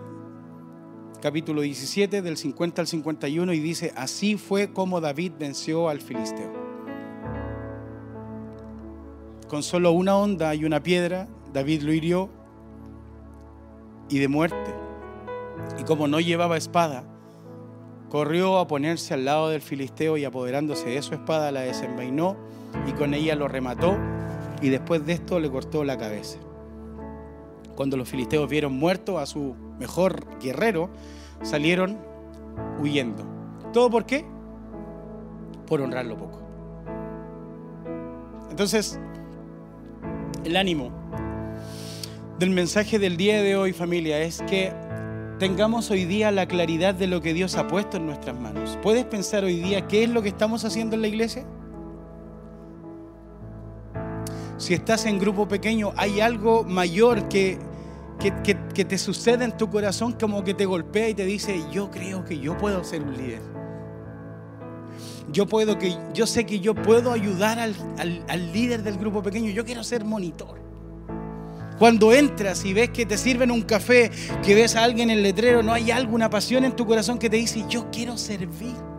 capítulo 1.21 1.61
17, 1.61 2.23
del 2.23 2.37
50 2.37 2.83
al 2.83 2.89
51, 2.89 3.53
y 3.53 3.61
dice, 3.61 3.93
así 3.97 4.37
fue 4.37 4.73
como 4.73 5.01
David 5.01 5.33
venció 5.39 5.89
al 5.89 6.01
filisteo. 6.01 6.51
Con 9.49 9.63
solo 9.63 9.93
una 9.93 10.17
onda 10.17 10.55
y 10.55 10.65
una 10.65 10.83
piedra, 10.83 11.29
David 11.53 11.83
lo 11.83 11.93
hirió 11.93 12.31
y 14.09 14.19
de 14.19 14.29
muerte. 14.29 14.75
Y 15.79 15.85
como 15.85 16.09
no 16.09 16.21
llevaba 16.21 16.57
espada, 16.57 17.05
corrió 18.09 18.59
a 18.59 18.67
ponerse 18.67 19.15
al 19.15 19.25
lado 19.25 19.51
del 19.51 19.61
filisteo 19.61 20.17
y 20.17 20.25
apoderándose 20.25 20.89
de 20.89 21.03
su 21.03 21.15
espada 21.15 21.53
la 21.53 21.61
desenvainó 21.61 22.37
y 22.89 22.93
con 22.93 23.15
ella 23.15 23.35
lo 23.35 23.49
remató 23.49 23.97
y 24.63 24.69
después 24.69 25.05
de 25.07 25.15
esto 25.15 25.39
le 25.41 25.51
cortó 25.51 25.85
la 25.85 25.99
cabeza. 25.99 26.39
Cuando 27.75 27.97
los 27.97 28.09
filisteos 28.09 28.49
vieron 28.49 28.73
muerto 28.73 29.19
a 29.19 29.27
su 29.27 29.55
mejor 29.81 30.39
guerrero, 30.39 30.91
salieron 31.43 31.99
huyendo. 32.81 33.25
¿Todo 33.73 33.91
por 33.91 34.07
qué? 34.07 34.25
Por 35.67 35.81
honrarlo 35.81 36.17
poco. 36.17 36.41
Entonces, 38.51 39.01
el 40.45 40.57
ánimo 40.57 40.91
del 42.39 42.51
mensaje 42.51 42.99
del 42.99 43.17
día 43.17 43.43
de 43.43 43.57
hoy, 43.57 43.73
familia, 43.73 44.21
es 44.21 44.43
que 44.43 44.73
tengamos 45.39 45.91
hoy 45.91 46.05
día 46.05 46.31
la 46.31 46.47
claridad 46.47 46.95
de 46.95 47.07
lo 47.07 47.23
que 47.23 47.33
Dios 47.33 47.57
ha 47.57 47.67
puesto 47.67 47.97
en 47.97 48.07
nuestras 48.07 48.39
manos. 48.39 48.79
¿Puedes 48.83 49.05
pensar 49.07 49.45
hoy 49.45 49.61
día 49.61 49.89
qué 49.89 50.05
es 50.05 50.11
lo 50.11 50.23
que 50.23 50.29
estamos 50.29 50.65
haciendo 50.65 50.97
en 50.97 51.03
la 51.03 51.09
iglesia? 51.09 51.47
Si 54.59 54.75
estás 54.75 55.07
en 55.07 55.19
grupo 55.19 55.49
pequeño, 55.49 55.95
hay 55.97 56.21
algo 56.21 56.65
mayor 56.65 57.29
que, 57.29 57.59
que, 58.21 58.85
te 58.85 58.99
sucede 58.99 59.45
en 59.45 59.57
tu 59.57 59.71
corazón 59.71 60.13
como 60.13 60.45
que 60.45 60.55
te 60.55 60.67
golpea 60.67 61.09
y 61.09 61.15
te 61.15 61.25
dice, 61.25 61.61
yo 61.73 61.91
creo 61.91 62.25
que 62.25 62.39
yo 62.39 62.57
puedo 62.57 62.85
ser 62.85 63.03
un 63.03 63.17
líder. 63.17 63.41
Yo 65.33 65.47
puedo 65.47 65.79
que, 65.79 65.97
yo 66.13 66.27
sé 66.27 66.45
que 66.45 66.61
yo 66.61 66.75
puedo 66.75 67.13
ayudar 67.13 67.59
al, 67.59 67.75
al 68.29 68.53
líder 68.53 68.83
del 68.83 68.99
grupo 68.99 69.23
pequeño. 69.23 69.51
Yo 69.51 69.65
quiero 69.65 69.83
ser 69.83 70.05
monitor. 70.05 70.61
Cuando 71.79 72.13
entras 72.13 72.65
y 72.67 72.75
ves 72.75 72.91
que 72.91 73.07
te 73.07 73.17
sirven 73.17 73.51
un 73.51 73.63
café, 73.63 74.11
que 74.45 74.55
ves 74.55 74.77
a 74.77 74.85
alguien 74.85 75.09
en 75.09 75.17
el 75.17 75.23
letrero, 75.23 75.63
no 75.63 75.73
hay 75.73 75.91
alguna 75.91 76.29
pasión 76.29 76.65
en 76.65 76.77
tu 76.77 76.85
corazón 76.85 77.19
que 77.19 77.31
te 77.31 77.39
dice, 77.39 77.65
yo 77.71 77.91
quiero 77.91 78.19
servir. 78.19 78.90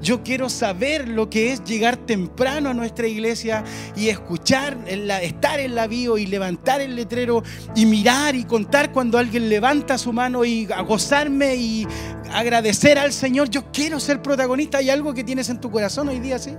Yo 0.00 0.22
quiero 0.22 0.48
saber 0.48 1.08
lo 1.08 1.28
que 1.28 1.52
es 1.52 1.64
llegar 1.64 1.96
temprano 1.96 2.70
a 2.70 2.74
nuestra 2.74 3.06
iglesia 3.06 3.64
y 3.96 4.08
escuchar, 4.08 4.78
estar 4.86 5.58
en 5.60 5.74
la 5.74 5.86
bio 5.86 6.18
y 6.18 6.26
levantar 6.26 6.80
el 6.80 6.94
letrero 6.94 7.42
y 7.74 7.86
mirar 7.86 8.36
y 8.36 8.44
contar 8.44 8.92
cuando 8.92 9.18
alguien 9.18 9.48
levanta 9.48 9.98
su 9.98 10.12
mano 10.12 10.44
y 10.44 10.66
gozarme 10.86 11.56
y 11.56 11.86
agradecer 12.32 12.98
al 12.98 13.12
Señor. 13.12 13.50
Yo 13.50 13.72
quiero 13.72 13.98
ser 13.98 14.22
protagonista. 14.22 14.78
¿Hay 14.78 14.90
algo 14.90 15.14
que 15.14 15.24
tienes 15.24 15.48
en 15.48 15.60
tu 15.60 15.70
corazón 15.70 16.08
hoy 16.08 16.20
día, 16.20 16.38
sí? 16.38 16.54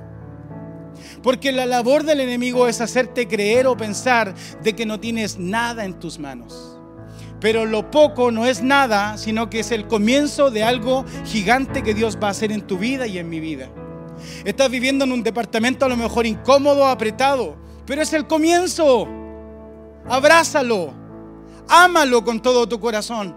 Porque 1.23 1.51
la 1.51 1.65
labor 1.65 2.03
del 2.03 2.19
enemigo 2.19 2.67
es 2.67 2.81
hacerte 2.81 3.27
creer 3.27 3.67
o 3.67 3.77
pensar 3.77 4.33
de 4.63 4.73
que 4.73 4.85
no 4.85 4.99
tienes 4.99 5.39
nada 5.39 5.85
en 5.85 5.97
tus 5.97 6.19
manos. 6.19 6.78
Pero 7.39 7.65
lo 7.65 7.89
poco 7.89 8.31
no 8.31 8.45
es 8.45 8.61
nada, 8.61 9.17
sino 9.17 9.49
que 9.49 9.61
es 9.61 9.71
el 9.71 9.87
comienzo 9.87 10.51
de 10.51 10.63
algo 10.63 11.05
gigante 11.25 11.83
que 11.83 11.93
Dios 11.93 12.17
va 12.21 12.27
a 12.27 12.31
hacer 12.31 12.51
en 12.51 12.67
tu 12.67 12.77
vida 12.77 13.07
y 13.07 13.17
en 13.17 13.29
mi 13.29 13.39
vida. 13.39 13.69
Estás 14.43 14.69
viviendo 14.69 15.05
en 15.05 15.13
un 15.13 15.23
departamento 15.23 15.85
a 15.85 15.89
lo 15.89 15.95
mejor 15.95 16.25
incómodo, 16.25 16.85
apretado, 16.85 17.55
pero 17.85 18.01
es 18.01 18.11
el 18.11 18.27
comienzo. 18.27 19.07
Abrázalo, 20.07 20.91
ámalo 21.69 22.23
con 22.23 22.41
todo 22.41 22.67
tu 22.67 22.79
corazón. 22.79 23.35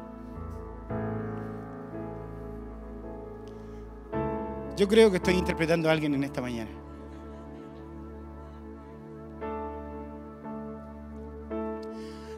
Yo 4.77 4.89
creo 4.89 5.11
que 5.11 5.19
estoy 5.19 5.35
interpretando 5.35 5.89
a 5.89 5.93
alguien 5.93 6.15
en 6.15 6.25
esta 6.25 6.41
mañana. 6.41 6.82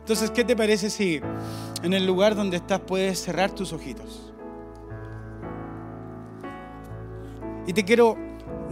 Entonces, 0.04 0.30
¿qué 0.30 0.44
te 0.44 0.54
parece 0.54 0.90
si 0.90 1.18
en 1.82 1.94
el 1.94 2.06
lugar 2.06 2.34
donde 2.34 2.58
estás 2.58 2.80
puedes 2.80 3.18
cerrar 3.22 3.52
tus 3.52 3.72
ojitos? 3.72 4.34
Y 7.66 7.72
te 7.72 7.86
quiero 7.86 8.18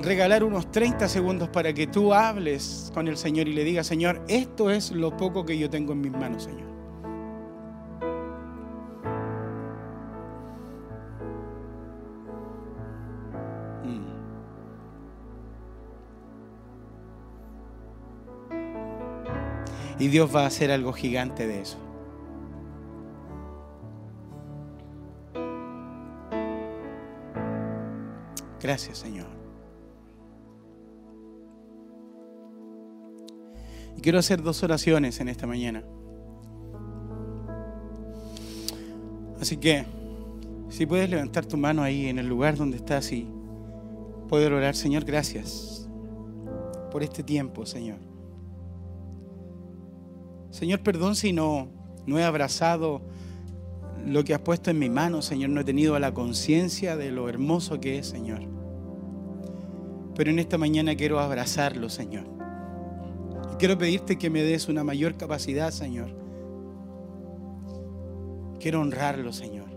regalar 0.02 0.44
unos 0.44 0.70
30 0.70 1.08
segundos 1.08 1.48
para 1.48 1.72
que 1.72 1.86
tú 1.86 2.12
hables 2.12 2.90
con 2.92 3.08
el 3.08 3.16
Señor 3.16 3.48
y 3.48 3.54
le 3.54 3.64
digas, 3.64 3.86
Señor, 3.86 4.22
esto 4.28 4.68
es 4.68 4.90
lo 4.90 5.16
poco 5.16 5.46
que 5.46 5.56
yo 5.56 5.70
tengo 5.70 5.94
en 5.94 6.02
mis 6.02 6.12
manos, 6.12 6.42
Señor. 6.42 6.71
Y 20.02 20.08
Dios 20.08 20.34
va 20.34 20.42
a 20.42 20.46
hacer 20.46 20.72
algo 20.72 20.92
gigante 20.92 21.46
de 21.46 21.60
eso. 21.60 21.78
Gracias, 28.60 28.98
Señor. 28.98 29.28
Y 33.96 34.00
quiero 34.00 34.18
hacer 34.18 34.42
dos 34.42 34.64
oraciones 34.64 35.20
en 35.20 35.28
esta 35.28 35.46
mañana. 35.46 35.84
Así 39.40 39.56
que, 39.56 39.84
si 40.68 40.84
puedes 40.84 41.08
levantar 41.08 41.46
tu 41.46 41.56
mano 41.56 41.80
ahí 41.80 42.08
en 42.08 42.18
el 42.18 42.26
lugar 42.26 42.56
donde 42.56 42.78
estás 42.78 43.12
y 43.12 43.28
poder 44.28 44.52
orar, 44.52 44.74
Señor, 44.74 45.04
gracias 45.04 45.88
por 46.90 47.04
este 47.04 47.22
tiempo, 47.22 47.64
Señor. 47.64 48.11
Señor, 50.52 50.80
perdón 50.80 51.16
si 51.16 51.32
no, 51.32 51.68
no 52.06 52.18
he 52.18 52.24
abrazado 52.24 53.00
lo 54.06 54.22
que 54.22 54.34
has 54.34 54.40
puesto 54.40 54.70
en 54.70 54.78
mi 54.78 54.90
mano, 54.90 55.22
Señor. 55.22 55.48
No 55.48 55.62
he 55.62 55.64
tenido 55.64 55.98
la 55.98 56.12
conciencia 56.12 56.94
de 56.94 57.10
lo 57.10 57.30
hermoso 57.30 57.80
que 57.80 57.98
es, 57.98 58.06
Señor. 58.06 58.42
Pero 60.14 60.30
en 60.30 60.38
esta 60.38 60.58
mañana 60.58 60.94
quiero 60.94 61.20
abrazarlo, 61.20 61.88
Señor. 61.88 62.24
Y 63.54 63.56
quiero 63.56 63.78
pedirte 63.78 64.18
que 64.18 64.28
me 64.28 64.42
des 64.42 64.68
una 64.68 64.84
mayor 64.84 65.16
capacidad, 65.16 65.70
Señor. 65.70 66.14
Quiero 68.60 68.82
honrarlo, 68.82 69.32
Señor. 69.32 69.70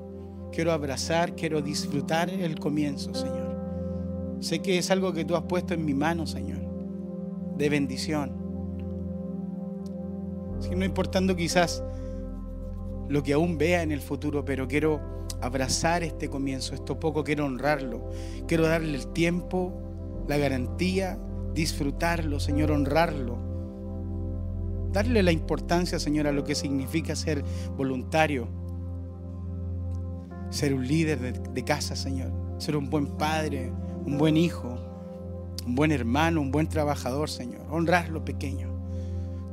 Quiero 0.52 0.74
abrazar, 0.74 1.36
quiero 1.36 1.62
disfrutar 1.62 2.30
el 2.30 2.60
comienzo, 2.60 3.14
Señor. 3.14 4.38
Sé 4.42 4.60
que 4.60 4.78
es 4.78 4.92
algo 4.92 5.14
que 5.14 5.24
tú 5.24 5.38
has 5.38 5.44
puesto 5.44 5.74
en 5.74 5.86
mi 5.86 5.94
mano, 5.94 6.28
Señor, 6.28 6.60
de 7.58 7.70
bendición 7.70 8.45
no 10.72 10.86
importando 10.86 11.36
quizás 11.36 11.84
lo 13.10 13.24
que 13.24 13.34
aún 13.34 13.58
vea 13.58 13.84
en 13.84 13.92
el 13.92 14.02
futuro, 14.02 14.46
pero 14.46 14.68
quiero 14.68 15.00
abrazar 15.42 16.04
este 16.04 16.30
comienzo, 16.30 16.74
esto 16.74 17.00
poco, 17.00 17.24
quiero 17.24 17.46
honrarlo, 17.46 18.10
quiero 18.48 18.68
darle 18.68 18.96
el 18.96 19.08
tiempo 19.08 20.26
la 20.28 20.38
garantía, 20.38 21.20
disfrutarlo, 21.54 22.40
Señor, 22.40 22.72
honrarlo. 22.72 23.38
Darle 24.92 25.24
la 25.24 25.32
importancia, 25.32 26.00
Señor, 26.00 26.26
a 26.28 26.32
lo 26.32 26.44
que 26.44 26.56
significa 26.56 27.16
ser 27.16 27.44
voluntario, 27.76 28.48
ser 30.50 30.74
un 30.74 30.88
líder 30.88 31.20
de, 31.20 31.32
de 31.34 31.64
casa, 31.64 31.96
Señor, 31.96 32.32
ser 32.60 32.78
un 32.78 32.90
buen 32.90 33.18
padre, 33.18 33.72
un 34.06 34.18
buen 34.18 34.38
hijo, 34.38 34.78
un 35.66 35.76
buen 35.76 35.92
hermano, 35.92 36.42
un 36.42 36.52
buen 36.52 36.68
trabajador, 36.68 37.30
Señor. 37.30 37.66
Honrar 37.70 38.10
lo 38.10 38.24
pequeño. 38.24 38.75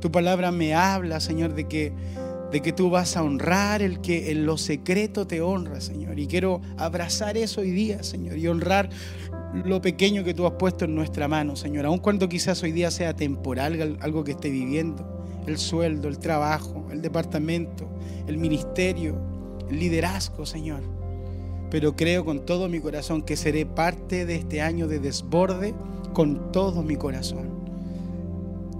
Tu 0.03 0.11
palabra 0.11 0.51
me 0.51 0.73
habla, 0.73 1.21
Señor, 1.21 1.53
de 1.53 1.63
que, 1.63 1.93
de 2.51 2.61
que 2.61 2.73
tú 2.73 2.89
vas 2.89 3.15
a 3.15 3.23
honrar 3.23 3.81
el 3.81 4.01
que 4.01 4.31
en 4.31 4.45
lo 4.45 4.57
secreto 4.57 5.25
te 5.27 5.39
honra, 5.39 5.79
Señor. 5.79 6.19
Y 6.19 6.27
quiero 6.27 6.59
abrazar 6.75 7.37
eso 7.37 7.61
hoy 7.61 7.71
día, 7.71 8.03
Señor, 8.03 8.37
y 8.37 8.45
honrar 8.49 8.89
lo 9.63 9.81
pequeño 9.81 10.25
que 10.25 10.33
tú 10.33 10.45
has 10.45 10.55
puesto 10.55 10.83
en 10.83 10.93
nuestra 10.93 11.29
mano, 11.29 11.55
Señor. 11.55 11.85
Aun 11.85 11.99
cuando 11.99 12.27
quizás 12.27 12.61
hoy 12.63 12.73
día 12.73 12.91
sea 12.91 13.15
temporal, 13.15 13.97
algo 14.01 14.25
que 14.25 14.31
esté 14.31 14.49
viviendo. 14.49 15.23
El 15.47 15.57
sueldo, 15.57 16.09
el 16.09 16.19
trabajo, 16.19 16.85
el 16.91 17.01
departamento, 17.01 17.87
el 18.27 18.37
ministerio, 18.37 19.15
el 19.69 19.79
liderazgo, 19.79 20.45
Señor 20.45 20.81
pero 21.71 21.95
creo 21.95 22.23
con 22.23 22.45
todo 22.45 22.69
mi 22.69 22.79
corazón 22.79 23.23
que 23.23 23.35
seré 23.35 23.65
parte 23.65 24.27
de 24.27 24.35
este 24.35 24.61
año 24.61 24.87
de 24.87 24.99
desborde 24.99 25.73
con 26.13 26.51
todo 26.51 26.83
mi 26.83 26.97
corazón. 26.97 27.62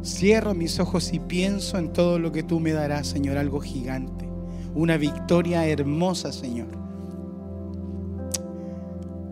Cierro 0.04 0.54
mis 0.54 0.80
ojos 0.82 1.14
y 1.14 1.20
pienso 1.20 1.78
en 1.78 1.94
todo 1.94 2.20
lo 2.20 2.34
que 2.34 2.44
tú 2.44 2.60
me 2.60 2.74
darás, 2.74 3.08
Señor, 3.08 3.38
algo 3.38 3.62
gigante, 3.62 4.28
una 4.76 4.98
victoria 4.98 5.66
hermosa, 5.66 6.34
Señor. 6.34 6.68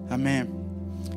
Amén. 0.10 0.50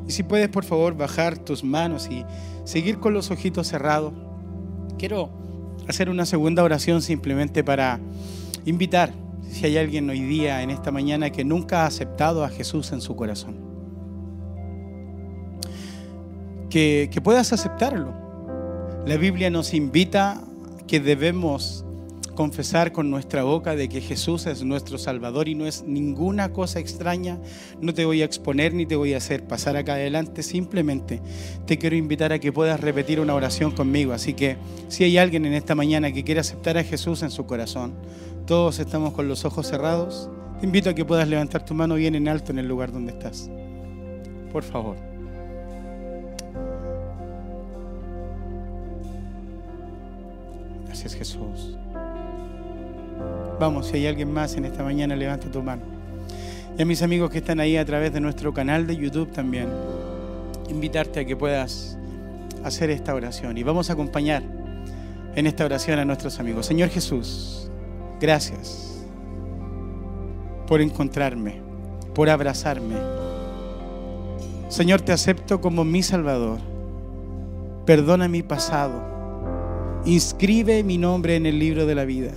Y 0.07 0.11
si 0.11 0.23
puedes, 0.23 0.49
por 0.49 0.65
favor, 0.65 0.95
bajar 0.95 1.37
tus 1.37 1.63
manos 1.63 2.09
y 2.11 2.25
seguir 2.65 2.99
con 2.99 3.13
los 3.13 3.31
ojitos 3.31 3.67
cerrados. 3.67 4.13
Quiero 4.97 5.29
hacer 5.87 6.09
una 6.09 6.25
segunda 6.25 6.63
oración 6.63 7.01
simplemente 7.01 7.63
para 7.63 7.99
invitar 8.65 9.13
si 9.49 9.65
hay 9.65 9.77
alguien 9.77 10.09
hoy 10.09 10.19
día, 10.21 10.63
en 10.63 10.69
esta 10.69 10.91
mañana, 10.91 11.29
que 11.29 11.45
nunca 11.45 11.83
ha 11.83 11.85
aceptado 11.85 12.43
a 12.43 12.49
Jesús 12.49 12.91
en 12.91 12.99
su 12.99 13.15
corazón. 13.15 13.55
Que, 16.69 17.09
que 17.09 17.21
puedas 17.21 17.53
aceptarlo. 17.53 18.24
La 19.05 19.17
Biblia 19.17 19.51
nos 19.51 19.75
invita 19.75 20.41
que 20.87 20.99
debemos 20.99 21.85
confesar 22.33 22.91
con 22.91 23.11
nuestra 23.11 23.43
boca 23.43 23.75
de 23.75 23.87
que 23.87 24.01
Jesús 24.01 24.47
es 24.47 24.63
nuestro 24.63 24.97
Salvador 24.97 25.47
y 25.47 25.53
no 25.53 25.67
es 25.67 25.83
ninguna 25.83 26.51
cosa 26.51 26.79
extraña. 26.79 27.37
No 27.79 27.93
te 27.93 28.03
voy 28.03 28.23
a 28.23 28.25
exponer 28.25 28.73
ni 28.73 28.87
te 28.87 28.95
voy 28.95 29.13
a 29.13 29.17
hacer 29.17 29.45
pasar 29.45 29.77
acá 29.77 29.93
adelante. 29.93 30.41
Simplemente 30.41 31.21
te 31.67 31.77
quiero 31.77 31.95
invitar 31.95 32.33
a 32.33 32.39
que 32.39 32.51
puedas 32.51 32.79
repetir 32.79 33.19
una 33.19 33.35
oración 33.35 33.69
conmigo. 33.69 34.11
Así 34.11 34.33
que 34.33 34.57
si 34.87 35.03
hay 35.03 35.19
alguien 35.19 35.45
en 35.45 35.53
esta 35.53 35.75
mañana 35.75 36.11
que 36.11 36.23
quiere 36.23 36.41
aceptar 36.41 36.75
a 36.79 36.83
Jesús 36.83 37.21
en 37.21 37.29
su 37.29 37.45
corazón, 37.45 37.93
todos 38.47 38.79
estamos 38.79 39.13
con 39.13 39.27
los 39.27 39.45
ojos 39.45 39.67
cerrados. 39.67 40.31
Te 40.59 40.65
invito 40.65 40.89
a 40.89 40.95
que 40.95 41.05
puedas 41.05 41.27
levantar 41.27 41.63
tu 41.63 41.75
mano 41.75 41.93
bien 41.93 42.15
en 42.15 42.27
alto 42.27 42.51
en 42.51 42.57
el 42.57 42.67
lugar 42.67 42.91
donde 42.91 43.11
estás. 43.11 43.51
Por 44.51 44.63
favor. 44.63 45.14
Gracias 50.95 51.15
Jesús. 51.15 51.75
Vamos, 53.59 53.87
si 53.87 53.97
hay 53.97 54.07
alguien 54.07 54.31
más 54.31 54.55
en 54.55 54.63
esta 54.63 54.81
mañana, 54.81 55.13
levanta 55.13 55.51
tu 55.51 55.61
mano. 55.61 55.81
Y 56.77 56.81
a 56.81 56.85
mis 56.85 57.01
amigos 57.01 57.29
que 57.29 57.39
están 57.39 57.59
ahí 57.59 57.75
a 57.75 57.83
través 57.83 58.13
de 58.13 58.21
nuestro 58.21 58.53
canal 58.53 58.87
de 58.87 58.95
YouTube 58.95 59.29
también, 59.33 59.67
invitarte 60.69 61.19
a 61.19 61.25
que 61.25 61.35
puedas 61.35 61.97
hacer 62.63 62.91
esta 62.91 63.13
oración. 63.13 63.57
Y 63.57 63.63
vamos 63.63 63.89
a 63.89 63.93
acompañar 63.93 64.43
en 65.35 65.45
esta 65.47 65.65
oración 65.65 65.99
a 65.99 66.05
nuestros 66.05 66.39
amigos. 66.39 66.65
Señor 66.65 66.87
Jesús. 66.87 67.69
Gracias 68.21 69.03
por 70.65 70.79
encontrarme, 70.79 71.61
por 72.13 72.29
abrazarme. 72.29 72.95
Señor, 74.69 75.01
te 75.01 75.11
acepto 75.11 75.59
como 75.59 75.83
mi 75.83 76.01
Salvador. 76.03 76.59
Perdona 77.85 78.29
mi 78.29 78.43
pasado. 78.43 79.14
Inscribe 80.05 80.83
mi 80.83 80.99
nombre 80.99 81.35
en 81.35 81.47
el 81.47 81.57
libro 81.57 81.87
de 81.87 81.95
la 81.95 82.05
vida. 82.05 82.31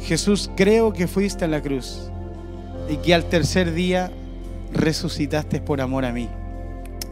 Jesús, 0.00 0.50
creo 0.56 0.92
que 0.92 1.06
fuiste 1.06 1.44
a 1.44 1.48
la 1.48 1.60
cruz 1.60 2.10
y 2.88 2.96
que 2.96 3.14
al 3.14 3.24
tercer 3.24 3.74
día 3.74 4.10
resucitaste 4.72 5.60
por 5.60 5.82
amor 5.82 6.06
a 6.06 6.12
mí. 6.12 6.28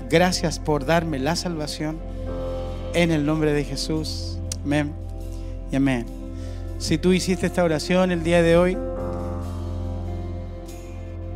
Gracias 0.08 0.58
por 0.58 0.86
darme 0.86 1.18
la 1.18 1.36
salvación. 1.36 1.98
En 2.94 3.10
el 3.10 3.24
nombre 3.24 3.52
de 3.52 3.64
Jesús. 3.64 4.38
Amén 4.64 4.92
y 5.70 5.76
amén. 5.76 6.06
Si 6.78 6.96
tú 6.96 7.12
hiciste 7.12 7.46
esta 7.46 7.62
oración 7.62 8.10
el 8.10 8.22
día 8.22 8.42
de 8.42 8.56
hoy, 8.56 8.76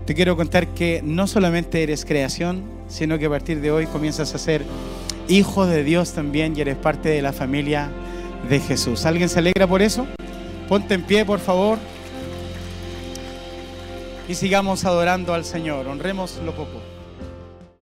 te 0.07 0.15
quiero 0.15 0.35
contar 0.37 0.69
que 0.69 1.03
no 1.05 1.27
solamente 1.27 1.83
eres 1.83 2.05
creación, 2.05 2.63
sino 2.89 3.19
que 3.19 3.27
a 3.27 3.31
partir 3.31 3.61
de 3.61 3.71
hoy 3.71 3.87
comienzas 3.87 4.35
a 4.35 4.39
ser 4.39 4.65
hijo 5.29 5.67
de 5.67 5.85
Dios 5.85 6.13
también 6.13 6.57
y 6.57 6.63
eres 6.63 6.77
parte 6.77 7.11
de 7.11 7.23
la 7.23 7.33
familia 7.33 7.91
de 8.49 8.61
Jesús. 8.61 9.07
¿Alguien 9.07 9.29
se 9.29 9.39
alegra 9.39 9.67
por 9.67 9.83
eso? 9.83 10.07
Ponte 10.69 10.95
en 10.95 11.03
pie, 11.03 11.25
por 11.25 11.41
favor. 11.41 11.79
Y 14.29 14.35
sigamos 14.35 14.85
adorando 14.85 15.35
al 15.35 15.45
Señor. 15.45 15.87
Honremos 15.87 16.41
lo 16.45 16.53
poco. 16.53 16.94